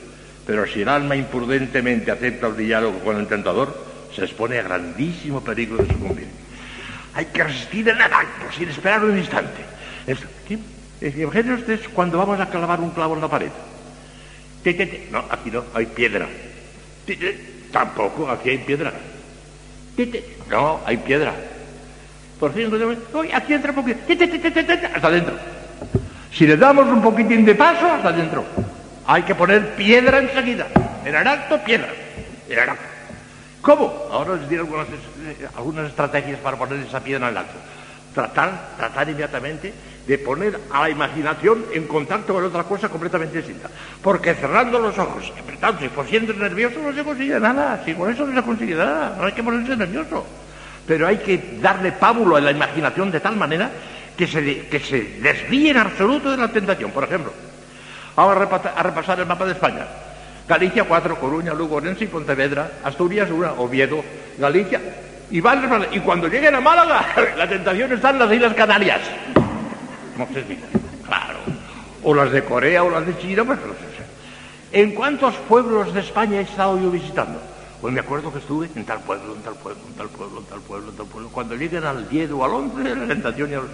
[0.46, 3.76] Pero si el alma imprudentemente acepta el diálogo con el tentador,
[4.14, 6.28] se expone a grandísimo peligro de sucumbir.
[7.14, 9.64] Hay que resistir el acto, sin esperar un instante.
[11.02, 13.52] Imagínense ustedes cuando vamos a clavar un clavo en la pared.
[15.12, 16.28] No, aquí no, hay piedra.
[17.72, 18.92] Tampoco, aquí hay piedra.
[20.50, 21.34] No, hay piedra.
[22.40, 22.72] Por fin,
[23.34, 24.00] aquí entra un poquito.
[24.96, 25.36] Hasta adentro.
[26.34, 28.44] Si le damos un poquitín de paso, hasta adentro.
[29.06, 30.68] Hay que poner piedra enseguida.
[31.06, 31.94] En acto, piedra.
[32.50, 32.84] En acto.
[33.62, 34.08] ¿Cómo?
[34.12, 37.58] Ahora les diré algunas, eh, algunas estrategias para poner esa piedra en el acto.
[38.14, 39.74] Tratar, tratar inmediatamente
[40.08, 43.70] de poner a la imaginación en contacto con otra cosa completamente distinta.
[44.02, 47.82] Porque cerrando los ojos, apretándose, por siendo nervioso no se consigue nada.
[47.84, 50.26] Si con eso no se consigue nada, no hay que ponerse nervioso.
[50.88, 53.72] Pero hay que darle pábulo a la imaginación de tal manera
[54.16, 56.92] que se, que se desvíe en absoluto de la tentación.
[56.92, 57.34] Por ejemplo,
[58.16, 59.86] vamos a repasar el mapa de España.
[60.48, 64.04] Galicia 4, Coruña, Lugo, Orense y Pontevedra, Asturias 1, Oviedo,
[64.38, 64.80] Galicia,
[65.32, 67.04] y, van, y cuando lleguen a Málaga,
[67.38, 69.02] la tentación está en las Islas Canarias.
[70.18, 70.58] No sé si,
[71.06, 71.40] claro.
[72.04, 73.86] O las de Corea o las de China, pues no sé.
[74.72, 77.40] ¿En cuántos pueblos de España he estado yo visitando?
[77.80, 80.46] Pues me acuerdo que estuve en tal pueblo, en tal pueblo, en tal pueblo, en
[80.46, 81.30] tal pueblo, en tal pueblo.
[81.30, 83.68] Cuando lleguen al 10 o al 11, la tentación ya lo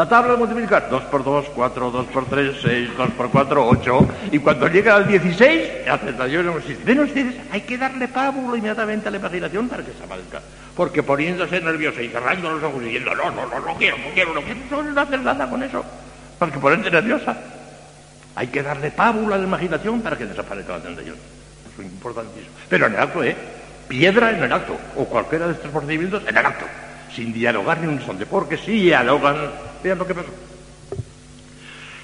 [0.00, 3.68] la tabla de multiplicar, 2 por 2, 4, 2 por 3, 6, 2 por 4,
[3.68, 4.08] 8.
[4.32, 6.84] Y cuando llega al 16, la tentación no existe.
[6.84, 10.40] Ven ustedes, hay que darle pábulo inmediatamente a la imaginación para que se aparezca.
[10.74, 14.04] Porque poniéndose nerviosa y cerrando los ojos y diciendo, no, no, no, no quiero, no
[14.14, 15.84] quiero, no quiero, no, no hacer nada con eso.
[16.38, 17.36] Porque ponerte nerviosa.
[18.36, 21.16] Hay que darle pábulo a la imaginación para que desaparezca la tentación.
[21.70, 22.54] Eso es importantísimo.
[22.70, 23.36] Pero en el acto, ¿eh?
[23.86, 24.78] Piedra en el acto.
[24.96, 26.64] O cualquiera de estos procedimientos en el acto.
[27.14, 28.24] Sin dialogar ni un instante.
[28.24, 29.36] Porque si dialogan
[29.82, 30.30] Vean lo que pasó.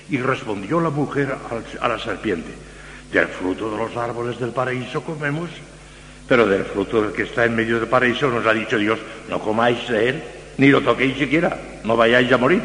[0.09, 1.37] Y respondió la mujer
[1.81, 2.51] a la serpiente,
[3.13, 5.51] del fruto de los árboles del paraíso comemos,
[6.29, 8.99] pero del fruto del que está en medio del paraíso nos ha dicho Dios,
[9.29, 10.23] no comáis de él,
[10.59, 12.63] ni lo toquéis siquiera, no vayáis a morir.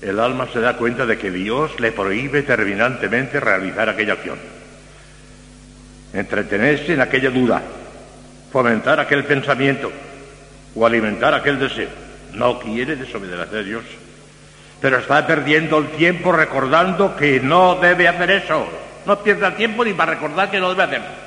[0.00, 4.38] El alma se da cuenta de que Dios le prohíbe terminantemente realizar aquella acción.
[6.12, 7.62] Entretenerse en aquella duda,
[8.52, 9.90] fomentar aquel pensamiento
[10.74, 12.05] o alimentar aquel deseo.
[12.36, 13.82] No quiere desobedecer a Dios,
[14.80, 18.68] pero está perdiendo el tiempo recordando que no debe hacer eso.
[19.06, 21.26] No pierda tiempo ni para recordar que no debe hacerlo.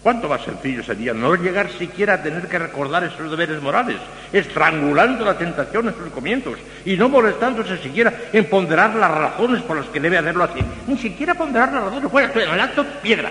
[0.00, 3.96] ¿Cuánto más sencillo sería no llegar siquiera a tener que recordar esos deberes morales,
[4.32, 9.76] estrangulando la tentación en sus comienzos y no molestándose siquiera en ponderar las razones por
[9.76, 10.60] las que debe hacerlo así?
[10.86, 12.28] Ni siquiera ponderar las razones.
[12.28, 13.30] Estoy en el acto, piedra.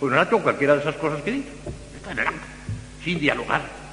[0.00, 1.50] O en el acto cualquiera de esas cosas que dicho.
[1.96, 2.46] Está en el acto,
[3.02, 3.83] sin dialogar.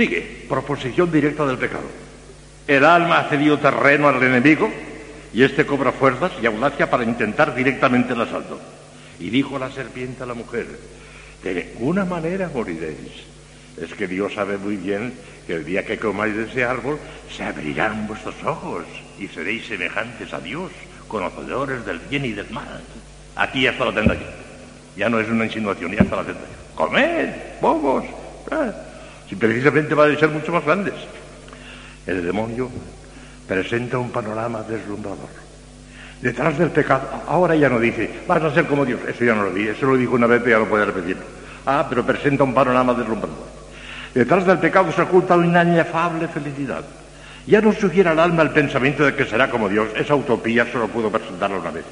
[0.00, 1.84] Sigue, proposición directa del pecado.
[2.66, 4.72] El alma ha cedido terreno al enemigo
[5.30, 8.58] y éste cobra fuerzas y audacia para intentar directamente el asalto.
[9.18, 10.68] Y dijo la serpiente a la mujer,
[11.42, 13.12] de ninguna manera moriréis.
[13.78, 15.12] Es que Dios sabe muy bien
[15.46, 16.98] que el día que comáis de ese árbol
[17.36, 18.84] se abrirán vuestros ojos
[19.18, 20.72] y seréis semejantes a Dios,
[21.08, 22.80] conocedores del bien y del mal.
[23.36, 24.30] Aquí ya está la tentación.
[24.96, 26.56] Ya no es una insinuación, ya está la tentación.
[26.74, 27.28] Comed,
[27.60, 28.06] bobos.
[28.50, 28.72] Ah,
[29.30, 30.94] si precisamente van a ser mucho más grandes.
[32.04, 32.68] El demonio
[33.46, 35.28] presenta un panorama deslumbrador.
[36.20, 39.00] Detrás del pecado, ahora ya no dice, vas a ser como Dios.
[39.06, 41.16] Eso ya no lo dije, eso lo dijo una vez y ya lo puede repetir.
[41.64, 43.46] Ah, pero presenta un panorama deslumbrador.
[44.12, 46.84] Detrás del pecado se oculta una inefable felicidad.
[47.46, 49.90] Ya no sugiere al alma el pensamiento de que será como Dios.
[49.94, 51.84] Esa utopía solo pudo presentarla una vez.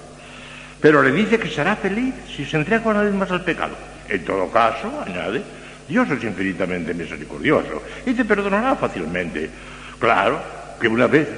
[0.80, 3.76] Pero le dice que será feliz si se entrega una vez más al pecado.
[4.08, 5.42] En todo caso, añade,
[5.88, 9.50] Dios es infinitamente misericordioso y te perdonará fácilmente.
[9.98, 10.40] Claro
[10.80, 11.28] que una vez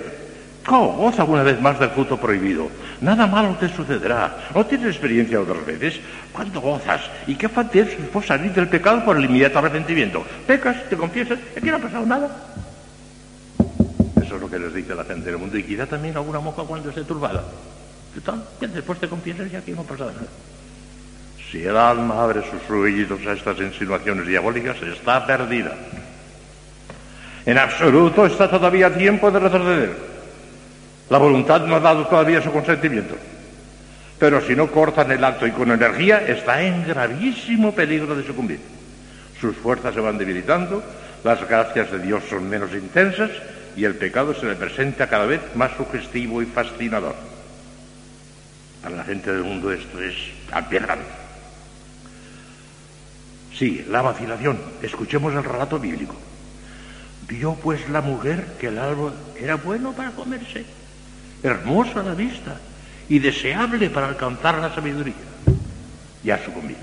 [0.69, 2.69] Oh, goza una vez más del fruto prohibido.
[3.01, 4.51] Nada malo te sucederá.
[4.55, 5.99] ¿No tienes experiencia otras veces?
[6.33, 7.01] ¿Cuándo gozas?
[7.27, 10.25] ¿Y qué fácil es salir del pecado por el inmediato arrepentimiento?
[10.47, 12.29] Pecas, te confiesas, aquí no ha pasado nada.
[14.23, 16.63] Eso es lo que les dice la gente del mundo y quizá también alguna moja
[16.63, 17.43] cuando esté turbada.
[18.61, 20.27] Después te confiesas y aquí no ha pasado nada.
[21.51, 25.73] Si el alma abre sus oídos a estas insinuaciones diabólicas, está perdida.
[27.45, 29.97] En absoluto está todavía tiempo de retroceder.
[31.09, 33.17] La voluntad no ha dado todavía su consentimiento.
[34.19, 38.61] Pero si no cortan el acto y con energía, está en gravísimo peligro de sucumbir.
[39.41, 40.83] Sus fuerzas se van debilitando,
[41.25, 43.31] las gracias de Dios son menos intensas
[43.75, 47.17] y el pecado se le presenta cada vez más sugestivo y fascinador.
[48.83, 50.15] Para la gente del mundo esto es
[50.53, 51.20] apiedrado.
[53.61, 54.59] Sí, la vacilación.
[54.81, 56.15] Escuchemos el relato bíblico.
[57.29, 60.65] Vio pues la mujer que el árbol era bueno para comerse
[61.43, 62.57] hermoso a la vista
[63.11, 65.13] y deseable para alcanzar la sabiduría.
[66.25, 66.81] Ya sucumbido.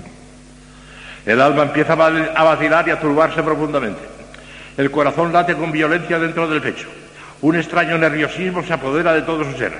[1.26, 4.02] El alma empieza a vacilar y a turbarse profundamente.
[4.76, 6.86] El corazón late con violencia dentro del pecho.
[7.40, 9.72] Un extraño nerviosismo se apodera de todo su ser.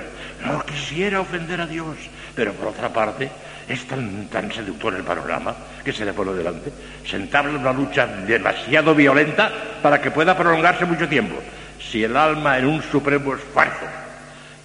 [0.45, 1.95] No quisiera ofender a Dios,
[2.35, 3.31] pero por otra parte
[3.69, 5.55] es tan, tan seductor el panorama
[5.85, 6.71] que se le pone delante.
[7.05, 9.51] Sentarle una lucha demasiado violenta
[9.81, 11.35] para que pueda prolongarse mucho tiempo.
[11.79, 13.85] Si el alma en un supremo esfuerzo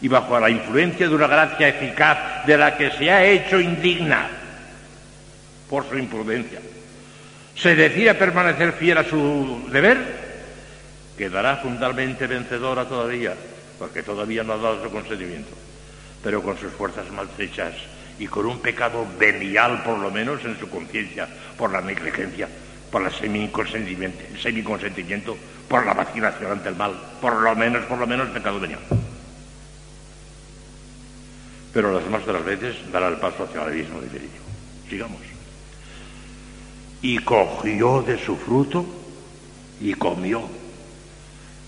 [0.01, 4.27] y bajo la influencia de una gracia eficaz de la que se ha hecho indigna
[5.69, 6.61] por su imprudencia,
[7.55, 9.99] se decide permanecer fiel a su deber,
[11.17, 13.35] quedará fundamentalmente vencedora todavía,
[13.79, 15.55] porque todavía no ha dado su consentimiento,
[16.23, 17.75] pero con sus fuerzas maltrechas
[18.19, 22.49] y con un pecado venial por lo menos en su conciencia, por la negligencia,
[22.91, 25.37] por el semiconsentimiento,
[25.69, 28.81] por la vacilación ante el mal, por lo menos, por lo menos pecado venial
[31.75, 34.45] pero las más de las veces dará el paso hacia el abismo definitivo.
[34.89, 35.19] Sigamos.
[37.03, 38.87] Y cogió de su fruto
[39.81, 40.43] y comió.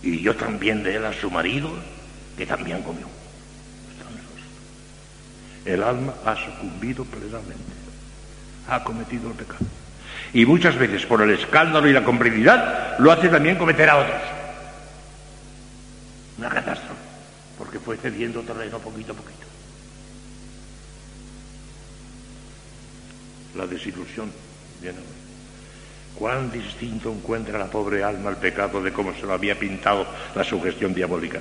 [0.04, 1.70] Y yo también de él a su marido,
[2.38, 3.15] que también comió.
[5.66, 7.74] El alma ha sucumbido plenamente.
[8.68, 9.66] Ha cometido el pecado.
[10.32, 14.22] Y muchas veces por el escándalo y la complicidad lo hace también cometer a otros.
[16.38, 16.94] Una catástrofe.
[17.58, 19.46] Porque fue cediendo terreno poquito a poquito.
[23.56, 24.30] la desilusión.
[26.14, 30.44] Cuán distinto encuentra la pobre alma el pecado de cómo se lo había pintado la
[30.44, 31.40] sugestión diabólica.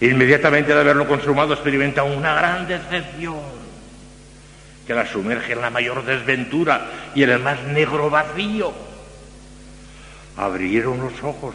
[0.00, 3.40] Inmediatamente de haberlo consumado experimenta una gran decepción
[4.86, 8.72] que la sumerge en la mayor desventura y en el más negro vacío.
[10.36, 11.54] Abrieron los ojos,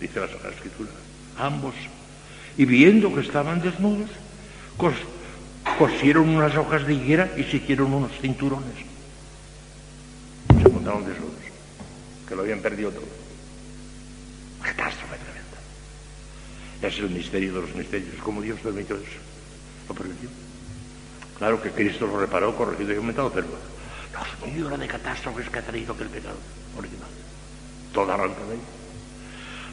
[0.00, 0.90] dice la Sagrada Escritura,
[1.38, 1.74] ambos,
[2.58, 4.10] y viendo que estaban desnudos,
[5.78, 8.94] cosieron unas hojas de higuera y se hicieron unos cinturones
[10.64, 11.34] se encontraron desnudos,
[12.26, 13.04] que lo habían perdido todo.
[14.62, 15.33] Catástrofe.
[16.84, 19.06] Es el misterio de los misterios, como Dios permitió eso.
[19.88, 20.28] Lo permitió.
[21.38, 25.62] Claro que Cristo lo reparó, corregido y aumentado, pero los millones de catástrofes que ha
[25.62, 26.36] traído aquel pecado
[26.76, 27.08] original.
[27.92, 28.60] Toda arranca de ahí.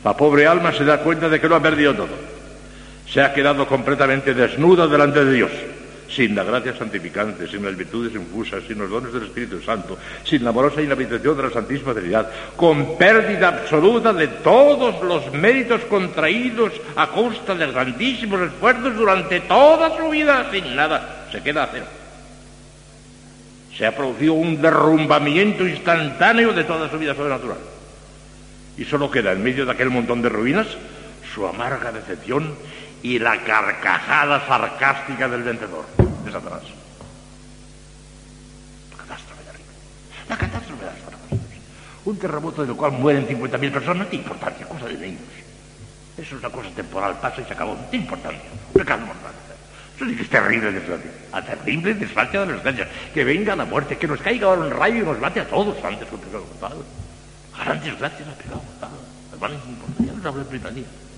[0.06, 2.16] La pobre alma se da cuenta de que lo ha perdido todo.
[3.08, 5.52] Se ha quedado completamente desnuda delante de Dios
[6.16, 10.44] sin la gracia santificante, sin las virtudes infusas, sin los dones del Espíritu Santo, sin
[10.44, 16.74] la amorosa inhabitación de la Santísima Trinidad, con pérdida absoluta de todos los méritos contraídos
[16.96, 21.86] a costa de grandísimos esfuerzos durante toda su vida, sin nada, se queda a cero.
[23.78, 27.58] Se ha producido un derrumbamiento instantáneo de toda su vida sobrenatural.
[28.78, 30.68] Y solo queda en medio de aquel montón de ruinas
[31.34, 32.54] su amarga decepción
[33.04, 35.86] y la carcajada sarcástica del vendedor
[36.24, 36.62] desde atrás.
[38.98, 39.70] Catástrofe de arriba.
[40.30, 41.42] La catástrofe de las farmacias.
[42.06, 44.68] Un terremoto del cual mueren 50.000 personas, no ¿qué importancia?
[44.68, 45.22] Cosa de niños.
[46.18, 47.78] Eso es una cosa temporal, pasa y se acabó.
[47.90, 48.50] ¿Qué importancia?
[48.74, 49.32] Pecado mortal.
[49.96, 51.12] Eso sí que es terrible desgracia.
[51.32, 52.88] A terrible desgracia de la desgracia.
[53.14, 55.84] Que venga la muerte, que nos caiga ahora un rayo y nos mate a todos
[55.84, 56.78] antes que el pecado mortal.
[57.58, 58.90] Gran desgracia del pecado mortal.
[59.34, 59.62] Hermanos,
[60.22, 61.11] no hablé de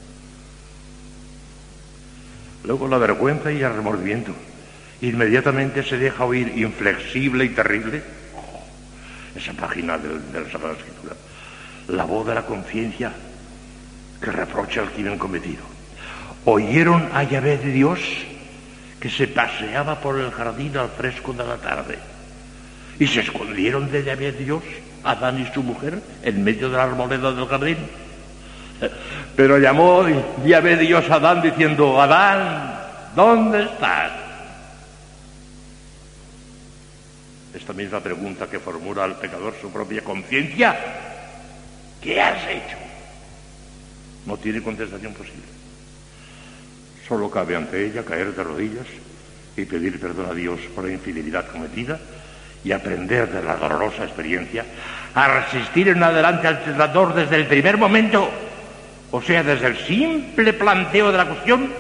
[2.64, 4.34] Luego la vergüenza y el remordimiento.
[5.01, 8.01] Inmediatamente se deja oír inflexible y terrible
[9.36, 11.16] esa página de, de la Sagrada Escritura.
[11.89, 13.11] La voz de la conciencia
[14.22, 15.64] que reprocha al crimen cometido.
[16.45, 17.99] Oyeron a Yahvé de Dios
[18.99, 21.99] que se paseaba por el jardín al fresco de la tarde
[22.99, 24.64] y se escondieron de Yahvé de Dios,
[25.03, 27.78] Adán y su mujer, en medio de la arboleda del jardín.
[29.36, 30.06] Pero llamó
[30.46, 32.80] Yahvé de Dios a Adán diciendo, Adán,
[33.16, 34.12] ¿dónde estás?
[37.54, 40.76] Esta misma pregunta que formula al pecador su propia conciencia,
[42.02, 42.78] ¿qué has hecho?
[44.26, 45.44] No tiene contestación posible.
[47.08, 48.88] Solo cabe ante ella caer de rodillas
[49.56, 52.00] y pedir perdón a Dios por la infidelidad cometida
[52.64, 54.66] y aprender de la dolorosa experiencia
[55.14, 58.30] a resistir en adelante al tentador desde el primer momento,
[59.16, 61.72] o sea, desde el simple planteo de la cuestión,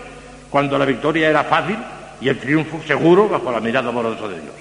[0.51, 1.75] cuando la victoria era fácil
[2.21, 4.53] y el triunfo seguro bajo la mirada amorosa de Dios.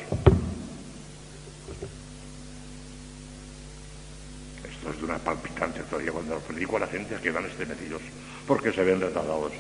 [4.71, 7.45] Esto es de una palpitante todavía cuando lo predico a la gente a que van
[7.45, 8.01] estremecidos
[8.47, 9.53] porque se ven retardados.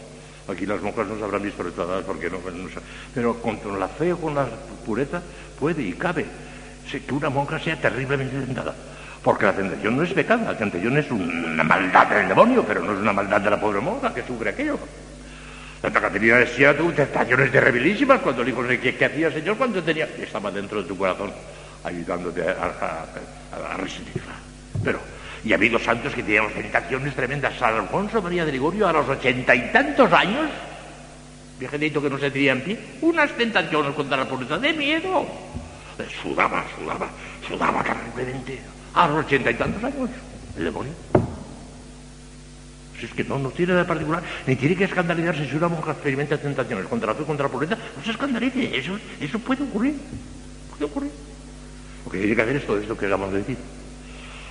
[0.48, 2.68] Aquí las monjas no se habrán visto retardadas porque no, no
[3.14, 4.46] pero con la fe o con la
[4.86, 5.20] pureza
[5.60, 6.24] puede y cabe
[6.90, 8.74] que una monja sea terriblemente tentada.
[9.22, 12.92] Porque la tentación no es pecado, la tentación es una maldad del demonio, pero no
[12.92, 14.78] es una maldad de la pobre monja que sufre aquello.
[15.80, 20.08] Santa Caterina decía tuvo tentaciones terribilísimas cuando dijo ¿qué, hacía el Señor cuando tenía?
[20.20, 21.32] Estaba dentro de tu corazón
[21.84, 23.06] ayudándote a,
[23.72, 24.34] a, resistirla.
[24.82, 25.00] Pero,
[25.44, 27.54] y ha habido santos que tenían tentaciones tremendas.
[27.58, 30.50] San Alfonso María de Ligorio a los ochenta y tantos años,
[31.58, 35.26] viejito que no se tenía en pie, unas tentaciones contra la pobreza de miedo.
[36.22, 37.08] Sudaba, sudaba,
[37.46, 38.71] sudaba terriblemente.
[38.94, 40.10] A los ochenta y tantos años,
[40.56, 40.92] el demonio.
[42.98, 45.92] Si es que no, no tiene de particular, ni tiene que escandalizarse si una monja
[45.92, 49.94] experimenta tentaciones contra la fe, contra la pobreza, no se escandalice, eso, eso puede ocurrir,
[50.70, 51.10] puede ocurrir.
[52.04, 53.56] Lo que tiene que hacer es todo esto que acabamos de decir.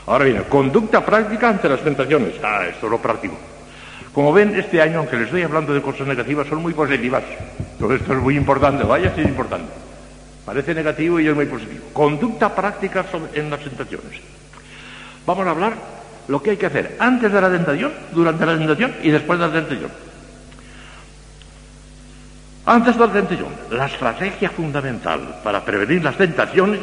[0.07, 2.33] Ahora viene, conducta práctica ante las tentaciones.
[2.43, 3.37] Ah, esto es lo práctico.
[4.11, 7.23] Como ven, este año, aunque les estoy hablando de cosas negativas, son muy positivas.
[7.79, 9.71] Todo esto es muy importante, vaya si es importante.
[10.45, 11.85] Parece negativo y es muy positivo.
[11.93, 14.19] Conducta práctica en las tentaciones.
[15.25, 15.73] Vamos a hablar
[16.27, 19.47] lo que hay que hacer antes de la tentación, durante la tentación y después de
[19.47, 19.91] la tentación.
[22.65, 26.81] Antes de la tentación, la estrategia fundamental para prevenir las tentaciones,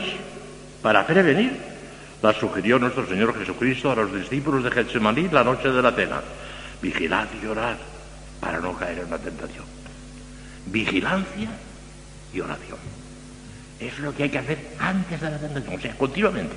[0.83, 1.57] para prevenir,
[2.21, 6.21] la sugirió nuestro Señor Jesucristo a los discípulos de Getsemaní la noche de la cena.
[6.83, 7.77] Vigilad y orad
[8.41, 9.65] para no caer en la tentación.
[10.67, 11.49] Vigilancia
[12.35, 12.79] y oración.
[13.79, 16.57] Es lo que hay que hacer antes de la tentación, o sea, continuamente.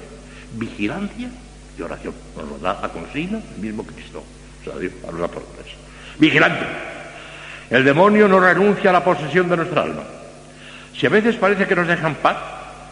[0.53, 1.29] Vigilancia
[1.77, 2.13] y oración.
[2.35, 4.23] Nos lo da a consigna el mismo Cristo.
[4.61, 5.73] O sea, Dios, a los apóstoles.
[6.17, 6.65] Vigilante.
[7.69, 10.03] El demonio no renuncia a la posesión de nuestra alma.
[10.97, 12.37] Si a veces parece que nos dejan paz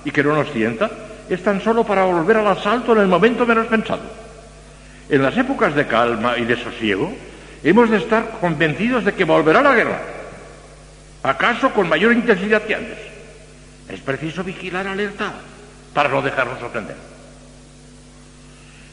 [0.05, 0.89] y que no nos sienta,
[1.29, 4.01] es tan solo para volver al asalto en el momento menos pensado.
[5.09, 7.13] En las épocas de calma y de sosiego,
[7.63, 10.01] hemos de estar convencidos de que volverá la guerra.
[11.23, 12.97] ¿Acaso con mayor intensidad que antes?
[13.89, 15.33] Es preciso vigilar alerta
[15.93, 16.95] para no dejarnos sorprender.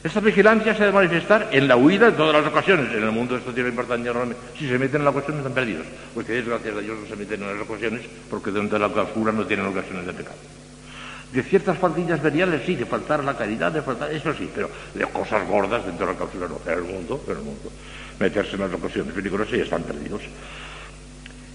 [0.07, 2.93] Esta vigilancia se debe manifestar en la huida en todas las ocasiones.
[2.95, 4.35] En el mundo esto tiene importancia enorme.
[4.57, 5.85] Si se meten en la cuestión están perdidos.
[6.13, 9.33] Porque gracias a Dios no se meten en las ocasiones porque dentro de la clausura
[9.33, 10.37] no tienen ocasiones de pecado.
[11.33, 15.05] De ciertas faldillas veniales sí, de faltar la caridad, de faltar, eso sí, pero de
[15.07, 16.61] cosas gordas dentro de la clausura no.
[16.71, 17.69] En el mundo, en el mundo.
[18.17, 20.21] Meterse en las ocasiones peligrosas y están perdidos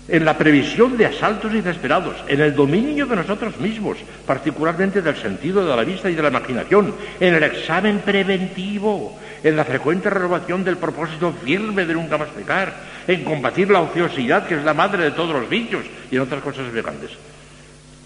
[0.09, 5.65] en la previsión de asaltos inesperados, en el dominio de nosotros mismos, particularmente del sentido
[5.65, 10.65] de la vista y de la imaginación, en el examen preventivo, en la frecuente renovación
[10.65, 12.75] del propósito firme de nunca más pecar,
[13.07, 16.43] en combatir la ociosidad que es la madre de todos los vicios y en otras
[16.43, 17.11] cosas semejantes.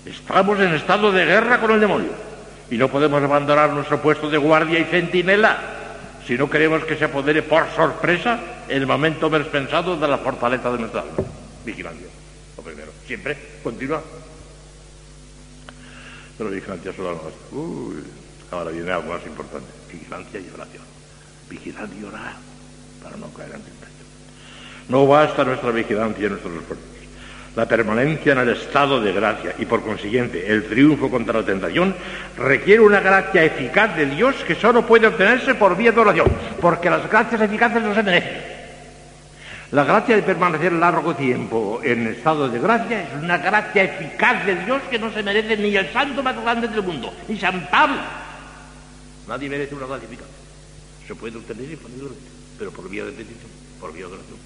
[0.05, 2.11] Estamos en estado de guerra con el demonio
[2.70, 5.59] y no podemos abandonar nuestro puesto de guardia y centinela
[6.26, 8.38] si no queremos que se apodere por sorpresa
[8.68, 12.06] el momento menos pensado de la fortaleza de nuestra alma vigilancia,
[12.56, 12.92] lo primero.
[13.06, 14.02] Siempre continúa.
[16.38, 17.32] Pero vigilancia solo más.
[17.52, 17.96] Uy,
[18.50, 19.66] ahora viene algo más importante.
[19.92, 20.84] Vigilancia y oración.
[21.50, 22.36] Vigilar y orar
[23.02, 24.06] para no caer en tentación.
[24.88, 26.86] No basta nuestra vigilancia y nuestros esfuerzos.
[27.56, 31.96] La permanencia en el estado de gracia y por consiguiente el triunfo contra la tentación
[32.36, 36.90] requiere una gracia eficaz de Dios que solo puede obtenerse por vía de oración, porque
[36.90, 38.55] las gracias eficaces no se merecen.
[39.72, 44.54] La gracia de permanecer largo tiempo en estado de gracia es una gracia eficaz de
[44.64, 47.96] Dios que no se merece ni el santo más grande del mundo, ni San Pablo.
[49.26, 50.28] Nadie merece una gracia eficaz.
[51.08, 52.22] Se puede obtener infaliblemente,
[52.56, 53.50] pero por vía de petición,
[53.80, 54.38] por vía de oración.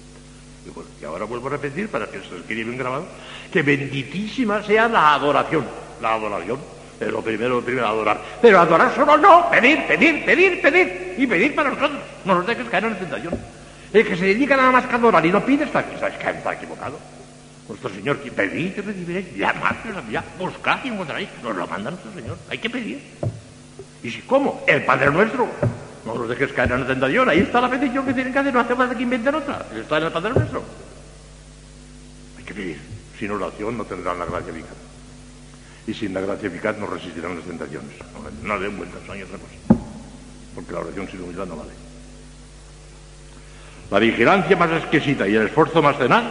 [0.65, 3.05] Y, bueno, y ahora vuelvo a repetir para que se quede bien grabado,
[3.53, 5.65] que benditísima sea la adoración.
[6.01, 6.59] La adoración
[6.99, 8.19] es lo primero, lo primero, adorar.
[8.41, 11.15] Pero adorar solo no, pedir, pedir, pedir, pedir.
[11.19, 12.01] Y pedir para nosotros.
[12.25, 13.60] No nos dejes caer en la tentación.
[13.93, 16.97] El que se dedica a adorar y no pide está, está, equivocado.
[17.67, 19.75] Nuestro Señor, pedid y recibiréis, llamad
[20.09, 21.29] ya, buscad y encontraréis.
[21.43, 22.37] Nos lo manda nuestro Señor.
[22.49, 23.01] Hay que pedir.
[24.03, 24.63] ¿Y si cómo?
[24.67, 25.47] El Padre Nuestro.
[26.05, 27.29] No los dejes caer en la tentación.
[27.29, 28.53] Ahí está la petición que tienen que hacer.
[28.53, 29.65] No hace falta que inventen otra.
[29.75, 30.63] Está en el Padre Nuestro.
[32.37, 32.79] Hay que pedir.
[33.19, 34.77] Sin oración no tendrán la gracia eficaz.
[35.85, 37.91] Y sin la gracia eficaz no resistirán las tentaciones.
[38.41, 39.81] No, den vueltas, no hay otra cosa.
[40.55, 41.90] Porque la oración sin humildad no vale.
[43.91, 46.23] La vigilancia más exquisita y el esfuerzo más tenaz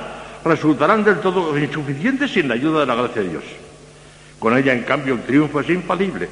[0.45, 3.45] resultarán del todo insuficientes sin la ayuda de la gracia de Dios.
[4.39, 6.29] Con ella, en cambio, el triunfo es infalible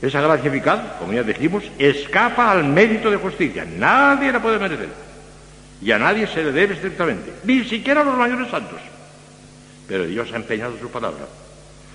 [0.00, 3.64] esa gracia eficaz, como ya dijimos, escapa al mérito de justicia.
[3.64, 4.88] Nadie la puede merecer.
[5.82, 8.78] Y a nadie se le debe estrictamente, ni siquiera a los mayores santos.
[9.86, 11.26] Pero Dios ha empeñado su palabra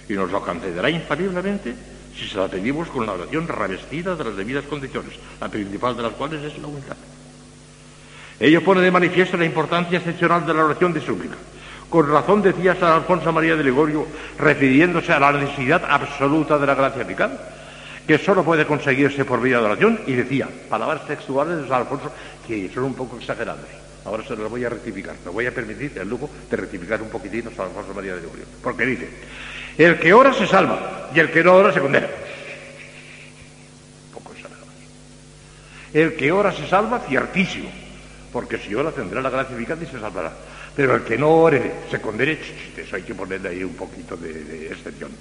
[0.10, 1.76] y nos lo concederá infaliblemente
[2.16, 6.04] si se la pedimos con la oración revestida de las debidas condiciones, la principal de
[6.04, 6.98] las cuales es la humildad.
[8.40, 11.36] Ello pone de manifiesto la importancia excepcional de la oración de súplica.
[11.90, 14.08] Con razón decía San Alfonso María de Ligorio,
[14.40, 17.32] refiriéndose a la necesidad absoluta de la gracia eficaz,
[18.08, 22.12] que solo puede conseguirse por vía de oración, y decía, palabras textuales de San Alfonso
[22.48, 23.66] que son un poco exageradas.
[24.06, 25.16] Ahora se las voy a rectificar.
[25.24, 28.22] Me voy a permitir el lujo de rectificar un poquitito a San Alfonso María de
[28.22, 28.46] Gregorio.
[28.62, 29.10] Porque dice,
[29.78, 32.08] el que ora se salva y el que no ora se condena.
[34.08, 34.66] Un poco exagerado.
[35.94, 37.83] El que ora se salva, ciertísimo.
[38.34, 40.34] Porque si ora tendrá la gracia eficaz y se salvará.
[40.76, 42.40] Pero el que no ore se condene,
[42.76, 45.12] eso hay que ponerle ahí un poquito de, excepción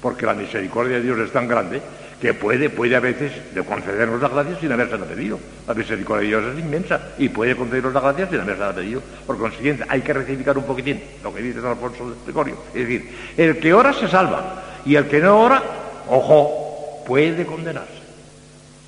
[0.00, 1.80] porque la misericordia de Dios es tan grande
[2.20, 3.32] que puede, puede a veces
[3.64, 5.38] concedernos la gracia sin haberse pedido.
[5.64, 9.00] La misericordia de Dios es inmensa y puede concedernos la gracia sin haberse pedido.
[9.24, 12.56] Por consiguiente, hay que rectificar un poquitín lo que dice San Alfonso de Gregorio.
[12.74, 15.62] Es decir, el que ora se salva y el que no ora,
[16.08, 18.02] ojo, puede condenarse.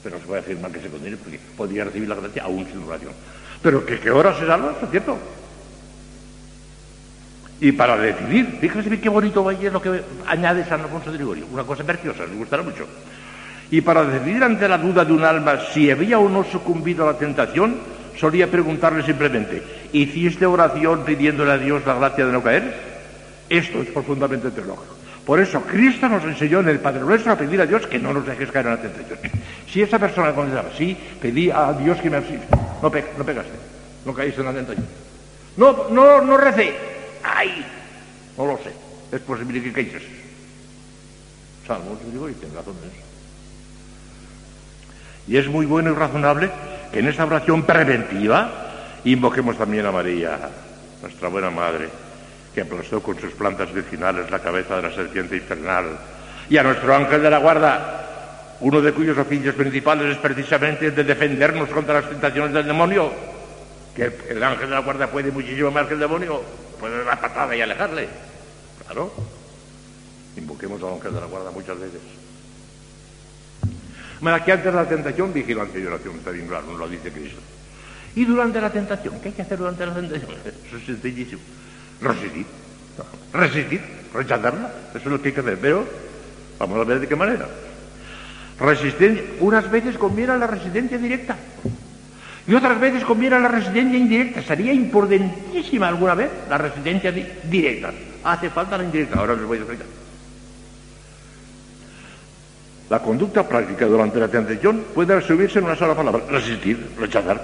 [0.02, 2.82] Pero no se puede afirmar que se condene porque podría recibir la gracia aún sin
[2.82, 3.12] oración.
[3.64, 5.16] Pero que, que ora se salva, es cierto.
[7.60, 11.64] Y para decidir, fíjense qué bonito es lo que añade San Alfonso de Gregorio, una
[11.64, 12.86] cosa preciosa, les gustará mucho.
[13.70, 17.12] Y para decidir ante la duda de un alma si había o no sucumbido a
[17.12, 17.76] la tentación,
[18.20, 19.62] solía preguntarle simplemente,
[19.94, 22.74] ¿hiciste oración pidiéndole a Dios la gracia de no caer?
[23.48, 24.94] Esto es profundamente teológico.
[25.24, 28.12] Por eso Cristo nos enseñó en el Padre Nuestro a pedir a Dios que no
[28.12, 29.18] nos dejes caer en la tentación.
[29.72, 32.46] Si esa persona contestaba, sí, pedí a Dios que me asiste,
[32.90, 33.52] no, no pegaste,
[34.04, 34.64] no caíste en la.
[35.56, 36.74] No, no, no recé,
[37.22, 37.64] ¡Ay!
[38.36, 38.72] No lo sé.
[39.12, 40.02] Es posible que caigas.
[41.66, 43.02] Salmos, digo, y tiene razón eso.
[45.26, 46.50] Y es muy bueno y razonable
[46.92, 50.38] que en esta oración preventiva invoquemos también a María,
[51.00, 51.88] nuestra buena madre,
[52.54, 55.98] que aplastó con sus plantas vecinales la cabeza de la serpiente infernal,
[56.50, 58.03] y a nuestro ángel de la guarda,
[58.60, 63.12] uno de cuyos oficios principales es precisamente el de defendernos contra las tentaciones del demonio,
[63.94, 66.42] que el, ángel de la guarda puede muchísimo más que el demonio,
[66.78, 68.08] puede dar patada y alejarle.
[68.84, 69.12] Claro.
[70.36, 72.00] Invoquemos al ángel de la guarda muchas veces.
[74.20, 77.12] Bueno, que antes de la tentación, vigilancia y oración, está bien claro, nos lo dice
[77.12, 77.40] Cristo.
[78.16, 80.30] Y durante la tentación, ¿qué hay que hacer durante la tentación?
[80.66, 81.42] Eso es sencillísimo.
[82.00, 82.46] Resistir.
[83.32, 83.80] Resistir,
[84.12, 84.72] rechazarla.
[84.90, 85.58] Eso es lo que hay que hacer.
[85.60, 85.84] Pero
[86.58, 87.48] vamos a ver de qué manera.
[88.58, 89.24] Resistencia.
[89.40, 91.36] Unas veces conviene la resistencia directa.
[92.46, 94.42] Y otras veces conviene la resistencia indirecta.
[94.42, 97.92] Sería importantísima alguna vez la resistencia directa.
[98.22, 99.18] Hace falta la indirecta.
[99.18, 99.86] Ahora les voy a explicar.
[102.90, 106.22] La conducta práctica durante la tentación puede resumirse en una sola palabra.
[106.28, 107.42] Resistir, rechazar.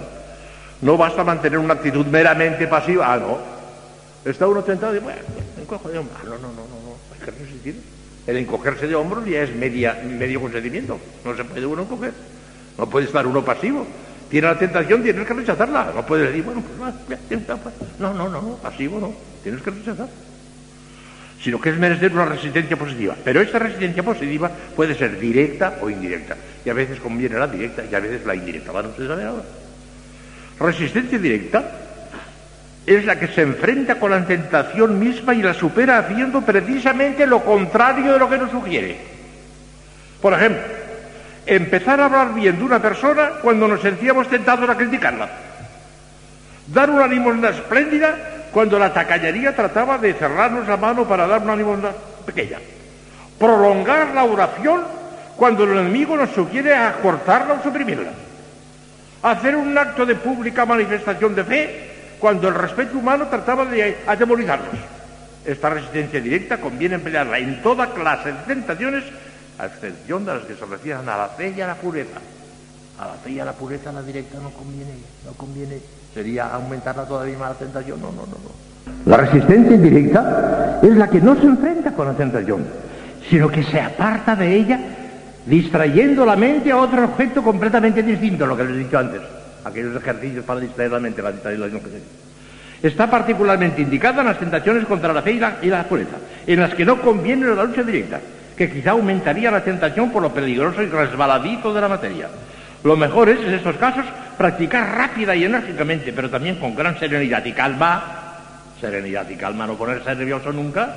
[0.83, 3.13] No basta mantener una actitud meramente pasiva.
[3.13, 3.39] Ah, no.
[4.25, 5.21] Está uno tentado y bueno,
[5.59, 6.19] encojo de hombros.
[6.21, 6.97] Ah, no, no, no, no, no.
[7.15, 8.00] Hay que resistir.
[8.27, 10.99] El encogerse de hombros ya es media, medio consentimiento.
[11.25, 12.13] No se puede uno encoger.
[12.79, 13.87] No puede estar uno pasivo
[14.31, 15.93] tiene la tentación, tienes que rechazarla.
[15.95, 16.95] No puedes decir, bueno, pues
[17.99, 19.13] no, no, no, no, pasivo no,
[19.43, 20.09] tienes que rechazar.
[21.43, 23.17] Sino que es merecer una resistencia positiva.
[23.25, 26.37] Pero esta resistencia positiva puede ser directa o indirecta.
[26.65, 28.71] Y a veces conviene la directa y a veces la indirecta.
[28.71, 29.43] Van ustedes a ver ahora.
[30.61, 31.90] Resistencia directa
[32.97, 37.45] es la que se enfrenta con la tentación misma y la supera haciendo precisamente lo
[37.45, 38.97] contrario de lo que nos sugiere.
[40.21, 40.63] Por ejemplo,
[41.47, 45.29] empezar a hablar bien de una persona cuando nos sentíamos tentados a criticarla.
[46.67, 48.17] Dar una limosna espléndida
[48.53, 51.91] cuando la tacañería trataba de cerrarnos la mano para dar una limosna
[52.27, 52.59] pequeña.
[53.39, 54.83] Prolongar la oración
[55.37, 58.11] cuando el enemigo nos sugiere acortarla o suprimirla.
[59.23, 61.90] Hacer un acto de pública manifestación de fe
[62.21, 64.69] cuando el respeto humano trataba de atemorizarnos.
[65.45, 69.05] Esta resistencia directa conviene emplearla en toda clase de tentaciones,
[69.59, 72.21] a excepción de las que se refieren a la fe y a la pureza.
[72.99, 74.93] A la fe y a la pureza la directa no conviene,
[75.25, 75.79] no conviene.
[76.13, 78.01] Sería aumentarla todavía más la tentación.
[78.01, 79.11] No, no, no, no.
[79.11, 82.67] La resistencia indirecta es la que no se enfrenta con la tentación,
[83.31, 84.79] sino que se aparta de ella,
[85.47, 89.40] distrayendo la mente a otro objeto completamente distinto a lo que les he dicho antes
[89.65, 91.69] aquellos ejercicios para distraer la mente, para distraer la
[92.83, 96.85] Está particularmente indicada en las tentaciones contra la fe y la, pureza, en las que
[96.85, 98.21] no conviene la lucha directa,
[98.57, 102.29] que quizá aumentaría la tentación por lo peligroso y resbaladizo de la materia.
[102.83, 104.07] Lo mejor es, en estos casos,
[104.39, 108.17] practicar rápida y enérgicamente, pero también con gran serenidad y calma.
[108.81, 110.95] Serenidad y calma, no ponerse nervioso nunca.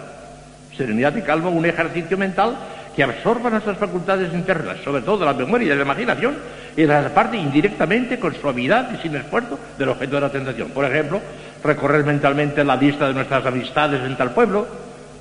[0.77, 2.55] Serenidad y calma, un ejercicio mental
[2.95, 6.35] que absorba nuestras facultades internas, sobre todo la memoria y la imaginación,
[6.75, 10.69] y las parte indirectamente con suavidad y sin esfuerzo del objeto de la tentación.
[10.69, 11.21] Por ejemplo,
[11.63, 14.67] recorrer mentalmente la lista de nuestras amistades en tal pueblo,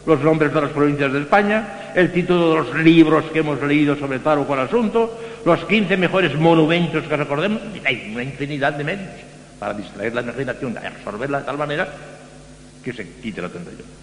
[0.04, 3.96] los nombres de las provincias de España, el título de los libros que hemos leído
[3.96, 7.62] sobre tal o cual asunto, los 15 mejores monumentos que recordemos.
[7.84, 9.10] Hay una infinidad de medios
[9.58, 11.88] para distraer la imaginación, y absorberla de tal manera
[12.82, 14.01] que se quite la tentación.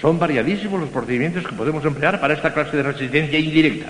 [0.00, 3.88] Son variadísimos los procedimientos que podemos emplear para esta clase de resistencia indirecta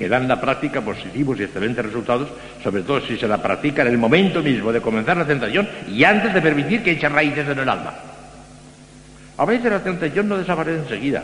[0.00, 2.28] que dan la práctica positivos y excelentes resultados,
[2.64, 6.02] sobre todo si se la practica en el momento mismo de comenzar la tentación y
[6.04, 7.92] antes de permitir que eche raíces en el alma.
[9.36, 11.22] A veces la tentación no desaparece enseguida.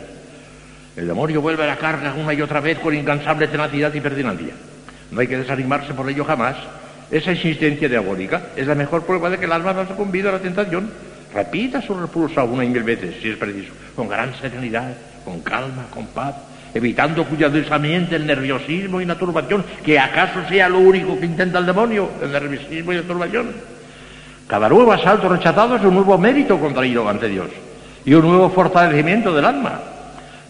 [0.95, 4.53] El demonio vuelve a la carga una y otra vez con incansable tenacidad y pertinacia.
[5.09, 6.55] No hay que desanimarse por ello jamás.
[7.09, 10.33] Esa existencia diabólica es la mejor prueba de que el alma no se convida a
[10.33, 10.91] la tentación.
[11.33, 14.93] Repita su repulso una y mil veces, si es preciso, con gran serenidad,
[15.25, 16.35] con calma, con paz,
[16.71, 21.65] evitando cuidadosamente el nerviosismo y la turbación, que acaso sea lo único que intenta el
[21.65, 23.47] demonio, el nerviosismo y la turbación.
[24.45, 27.47] Cada nuevo asalto rechazado es un nuevo mérito contraído ante Dios
[28.05, 29.79] y un nuevo fortalecimiento del alma.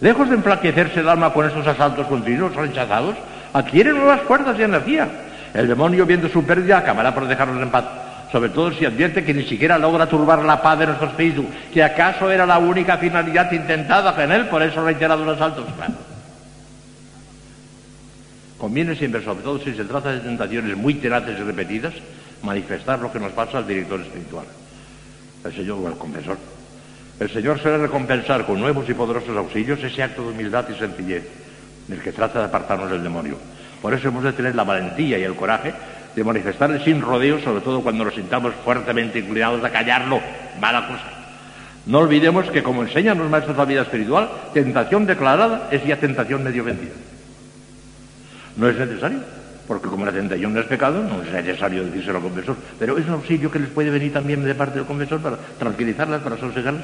[0.02, 3.16] Lejos de enflaquecerse el alma con estos asaltos continuos rechazados,
[3.54, 5.08] adquiere nuevas fuerzas y energía.
[5.54, 7.84] El demonio, viendo su pérdida, acabará por dejarnos en paz.
[8.30, 11.82] Sobre todo si advierte que ni siquiera logra turbar la paz de nuestro espíritu, que
[11.82, 15.64] acaso era la única finalidad intentada en él, por eso reiterados los asaltos.
[18.58, 21.94] Conviene siempre, sobre todo si se trata de tentaciones muy tenaces y repetidas,
[22.42, 24.44] manifestar lo que nos pasa al director espiritual,
[25.44, 26.36] el Señor o el confesor.
[27.20, 31.24] El Señor suele recompensar con nuevos y poderosos auxilios ese acto de humildad y sencillez
[31.86, 33.38] del que trata de apartarnos del demonio.
[33.80, 35.72] Por eso hemos de tener la valentía y el coraje
[36.18, 40.20] de manifestarle sin rodeos, sobre todo cuando nos sintamos fuertemente inclinados a callarlo,
[40.60, 41.04] mala cosa.
[41.86, 45.96] No olvidemos que, como enseñan los maestros de la vida espiritual, tentación declarada es ya
[45.96, 46.92] tentación medio vendida.
[48.56, 49.20] No es necesario,
[49.68, 52.56] porque como la tentación no es pecado, no es necesario decírselo al confesor.
[52.78, 56.20] Pero es un auxilio que les puede venir también de parte del confesor para tranquilizarlas,
[56.20, 56.82] para sosegarlas.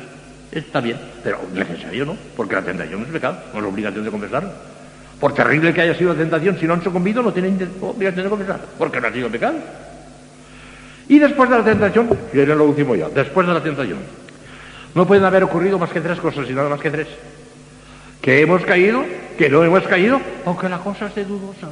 [0.52, 4.10] Está bien, pero necesario no, porque la tentación no es pecado, no es obligación de
[4.10, 4.50] confesarlo.
[5.24, 8.28] Por terrible que haya sido la tentación, si no han sucumbido, no tienen obligación de
[8.28, 9.54] confesar, porque no ha sido pecado.
[11.08, 14.00] Y después de la tentación, viene lo último ya, después de la tentación.
[14.94, 17.08] No pueden haber ocurrido más que tres cosas, y nada más que tres
[18.20, 19.02] que hemos caído,
[19.38, 21.70] que no hemos caído, aunque la cosa esté dudosa.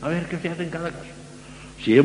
[0.00, 1.10] A ver qué se hace en cada caso.
[1.84, 1.96] Si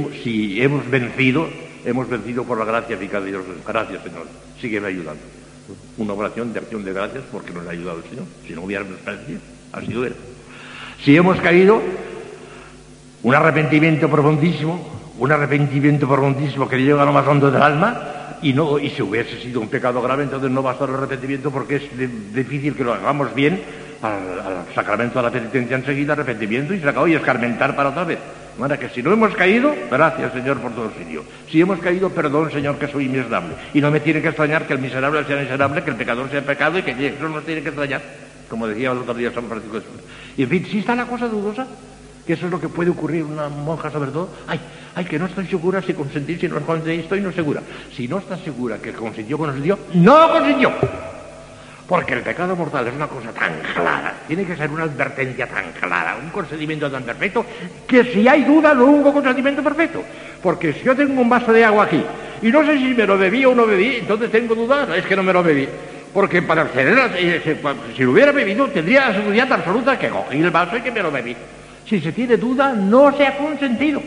[0.59, 1.47] hemos, vencido,
[1.85, 3.43] hemos vencido por la gracia eficaz de Dios.
[3.63, 4.25] Gracias, Señor.
[4.59, 5.21] Sígueme ayudando.
[5.97, 8.25] Una oración de acción de gracias porque nos ha ayudado el Señor.
[8.47, 9.39] Si no hubiéramos vencido,
[9.71, 10.15] así era.
[11.03, 11.81] Si hemos caído,
[13.23, 14.87] un arrepentimiento profundísimo,
[15.19, 18.53] un arrepentimiento profundísimo que llega a lo más hondo del alma, y,
[18.89, 22.83] si hubiese sido un pecado grave, entonces no basta el arrepentimiento porque es difícil que
[22.83, 23.59] lo hagamos bien
[24.01, 28.19] al, sacramento de la penitencia enseguida, arrepentimiento y se acabó y escarmentar para otra vez.
[28.57, 31.23] De que si no hemos caído, gracias Señor por todo sitio.
[31.49, 33.53] Si hemos caído, perdón Señor que soy miserable.
[33.73, 36.41] Y no me tiene que extrañar que el miserable sea miserable, que el pecador sea
[36.41, 38.01] pecado y que eso no tiene que extrañar.
[38.49, 39.85] Como decía el otro día San Francisco de
[40.37, 41.67] Y en fin, si está la cosa dudosa,
[42.25, 44.59] que eso es lo que puede ocurrir una monja sobre todo, ay,
[44.95, 47.61] ay, que no estoy segura si consentí, si no consentí, estoy no segura.
[47.95, 50.71] Si no está segura que consintió, consentió, no consintió.
[51.87, 55.71] Porque el pecado mortal es una cosa tan clara, tiene que ser una advertencia tan
[55.71, 57.45] clara, un consentimiento tan perfecto,
[57.87, 60.03] que si hay duda no hubo consentimiento perfecto.
[60.43, 62.03] Porque si yo tengo un vaso de agua aquí
[62.41, 65.15] y no sé si me lo bebí o no bebí, entonces tengo dudas, es que
[65.15, 65.67] no me lo bebí.
[66.13, 67.59] Porque para acceder, a, eh,
[67.95, 71.01] si lo hubiera bebido, tendría la seguridad absoluta que cogí el vaso y que me
[71.01, 71.35] lo bebí.
[71.87, 74.01] Si se tiene duda, no se ha consentido.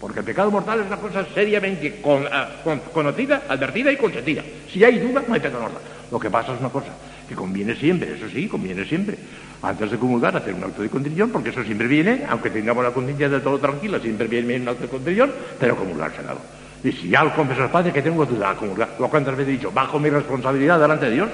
[0.00, 2.00] Porque el pecado mortal es una cosa seriamente
[2.30, 2.48] ah,
[2.92, 4.42] conocida, advertida y consentida.
[4.70, 5.82] Si hay duda, no hay pecado mortal.
[6.10, 6.88] Lo que pasa es una cosa,
[7.28, 9.16] que conviene siempre, eso sí, conviene siempre,
[9.62, 12.92] antes de comulgar, hacer un acto de contrición, porque eso siempre viene, aunque tengamos la
[12.92, 16.38] conciencia de todo tranquila, siempre viene un acto de contrición, pero comulgarse nada.
[16.86, 19.72] Y si ya al confesor padre que tengo duda comulgar, lo cuántas veces he dicho,
[19.72, 21.28] bajo mi responsabilidad delante de Dios,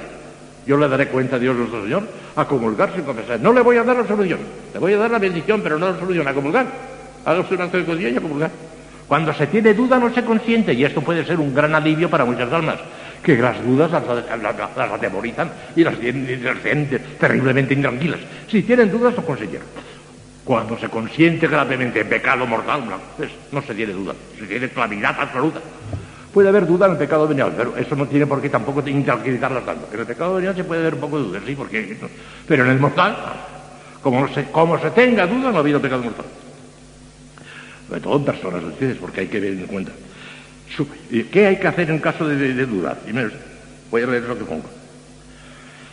[0.66, 2.04] yo le daré cuenta a Dios nuestro Señor
[2.34, 3.38] a comulgar sin confesar.
[3.38, 4.38] No le voy a dar la solución,
[4.72, 6.64] le voy a dar la bendición, pero no la solución, a comulgar.
[7.26, 8.50] Hágase un acto de contrición y a comulgar.
[9.06, 12.24] Cuando se tiene duda no se consiente, y esto puede ser un gran alivio para
[12.24, 12.78] muchas almas
[13.22, 18.20] que las dudas las, atemorizan y las tienen, terriblemente intranquilas.
[18.48, 19.68] Si tienen dudas, no consiguieron.
[20.44, 22.82] Cuando se consiente gravemente en pecado mortal,
[23.52, 25.60] no, se tiene duda, se tiene claridad absoluta.
[26.32, 29.64] Puede haber duda en el pecado venial, pero eso no tiene por qué tampoco intranquilizarlas
[29.64, 29.88] tanto.
[29.92, 31.96] En el pecado venial se puede haber un poco de duda, sí, porque...
[32.48, 33.16] Pero en el mortal,
[34.02, 34.26] como
[34.78, 36.24] se, tenga duda, no ha habido pecado mortal.
[37.86, 39.92] Sobre todo en personas, ustedes, porque hay que ver en cuenta.
[41.30, 42.98] ¿Qué hay que hacer en caso de, dudar?
[43.00, 43.30] Primero,
[43.90, 44.68] voy a leer lo que pongo.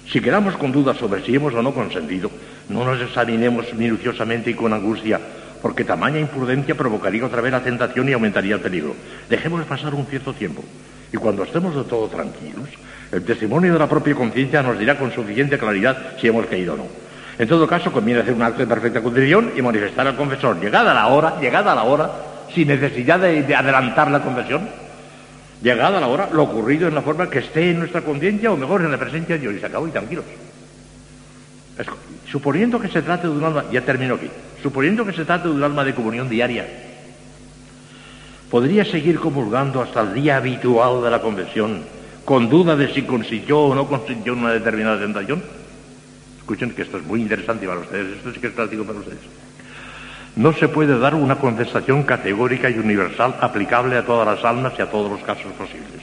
[0.10, 2.32] Si quedamos con dudas sobre si hemos o no consentido,
[2.70, 5.20] no nos examinemos minuciosamente y con angustia,
[5.62, 8.96] porque tamaña imprudencia provocaría otra vez la tentación y aumentaría el peligro.
[9.30, 10.64] Dejemos pasar un cierto tiempo,
[11.12, 12.70] y cuando estemos de todo tranquilos,
[13.12, 16.78] el testimonio de la propia conciencia nos dirá con suficiente claridad si hemos caído o
[16.78, 16.86] no.
[17.40, 20.94] En todo caso, conviene hacer un acto de perfecta contrición y manifestar al confesor, llegada
[20.94, 22.12] la hora, llegada la hora,
[22.54, 24.70] sin necesidad de, adelantar la confesión.
[25.62, 28.82] Llegada la hora, lo ocurrido en la forma que esté en nuestra conciencia o mejor
[28.82, 30.26] en la presencia de Dios y se acabó y tranquilos.
[32.32, 34.30] Suponiendo que se trate de un alma, ya termino aquí,
[34.62, 36.68] suponiendo que se trate de un alma de comunión diaria,
[38.50, 41.84] ¿podría seguir comulgando hasta el día habitual de la confesión
[42.26, 45.42] con duda de si consintió o no consintió una determinada tentación?
[46.38, 49.20] Escuchen que esto es muy interesante para ustedes, esto sí que es práctico para ustedes.
[50.36, 54.82] No se puede dar una contestación categórica y universal aplicable a todas las almas y
[54.82, 56.02] a todos los casos posibles.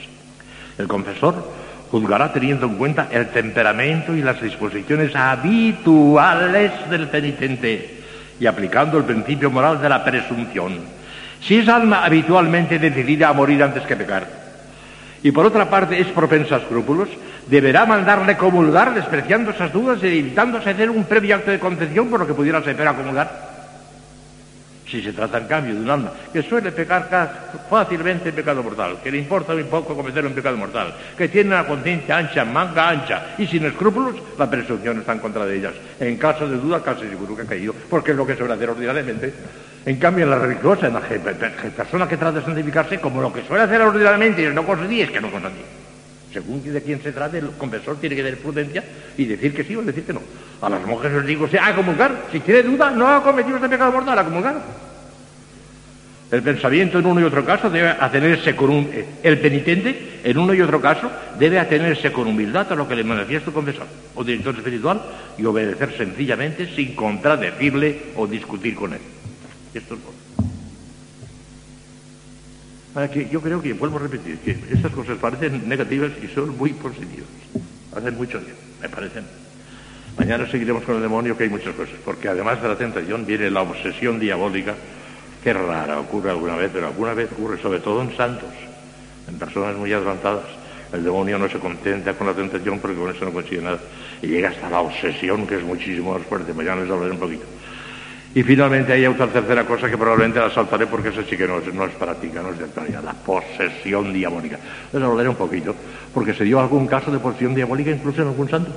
[0.77, 8.01] El confesor juzgará teniendo en cuenta el temperamento y las disposiciones habituales del penitente
[8.39, 10.79] y aplicando el principio moral de la presunción.
[11.41, 14.27] Si es alma habitualmente decidida a morir antes que pecar,
[15.23, 17.09] y por otra parte es propensa a escrúpulos,
[17.47, 22.21] deberá mandarle comulgar despreciando esas dudas y evitándose hacer un previo acto de concepción por
[22.21, 23.46] lo que pudiera ser a comulgar
[24.87, 27.09] si se trata en cambio de un alma que suele pecar
[27.69, 31.51] fácilmente el pecado mortal, que le importa muy poco cometer un pecado mortal, que tiene
[31.51, 35.75] una conciencia ancha, manga ancha y sin escrúpulos, la presunción está en contra de ellas.
[35.99, 38.71] En caso de duda, casi seguro que ha caído, porque es lo que suele hacer
[38.71, 39.35] ordinariamente.
[39.85, 43.45] En cambio, en la religiosa, en la persona que trata de santificarse, como lo que
[43.45, 45.86] suele hacer ordinariamente y no conseguir, es que no conseguir
[46.37, 48.85] según de quién se trate, el confesor tiene que tener prudencia
[49.17, 50.21] y decir que sí o decir que no.
[50.61, 52.27] A las monjas les digo, sea, a comulgar.
[52.31, 54.61] Si tiene duda, no ha cometido este pecado mortal, a comulgar.
[56.31, 58.91] El pensamiento en uno y otro caso debe atenerse con un...
[58.93, 62.97] Eh, el penitente, en uno y otro caso, debe atenerse con humildad a lo que
[62.97, 65.01] le manifiesta el confesor o director espiritual
[65.39, 69.01] y obedecer sencillamente sin contradecirle o discutir con él.
[69.73, 70.01] Esto es
[73.11, 76.73] que yo creo que, vuelvo a repetir, que estas cosas parecen negativas y son muy
[76.73, 77.29] positivas.
[77.95, 79.25] Hacen mucho bien, me parecen.
[80.19, 83.51] Mañana seguiremos con el demonio, que hay muchas cosas, porque además de la tentación viene
[83.51, 84.75] la obsesión diabólica,
[85.45, 88.49] que rara, ocurre alguna vez, pero alguna vez ocurre, sobre todo en santos,
[89.29, 90.47] en personas muy adelantadas.
[90.93, 93.79] El demonio no se contenta con la tentación porque con eso no consigue nada.
[94.23, 96.55] Y llega hasta la obsesión, que es muchísimo más fuerte.
[96.55, 97.45] Mañana les hablaré un poquito.
[98.37, 101.59] Y finalmente hay otra tercera cosa que probablemente la saltaré porque esa sí que no,
[101.73, 104.59] no es práctica, no es de actualidad, la posesión diabólica.
[104.93, 105.75] Les hablaré un poquito,
[106.13, 108.71] porque se dio algún caso de posesión diabólica incluso en algún santo.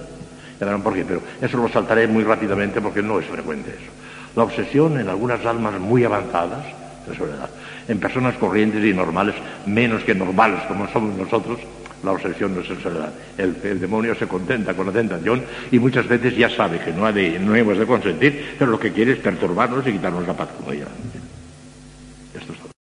[0.58, 3.92] Ya verán por qué, pero eso lo saltaré muy rápidamente porque no es frecuente eso.
[4.34, 6.64] La obsesión en algunas almas muy avanzadas,
[7.06, 7.50] de soledad,
[7.90, 11.60] en personas corrientes y normales, menos que normales como somos nosotros,
[12.04, 13.12] la obsesión no es en soledad.
[13.38, 17.56] El, demonio se contenta con la tentación y muchas veces ya sabe que no, no
[17.56, 20.86] hemos de consentir, pero lo que quiere es perturbarnos y quitarnos la paz, como ella.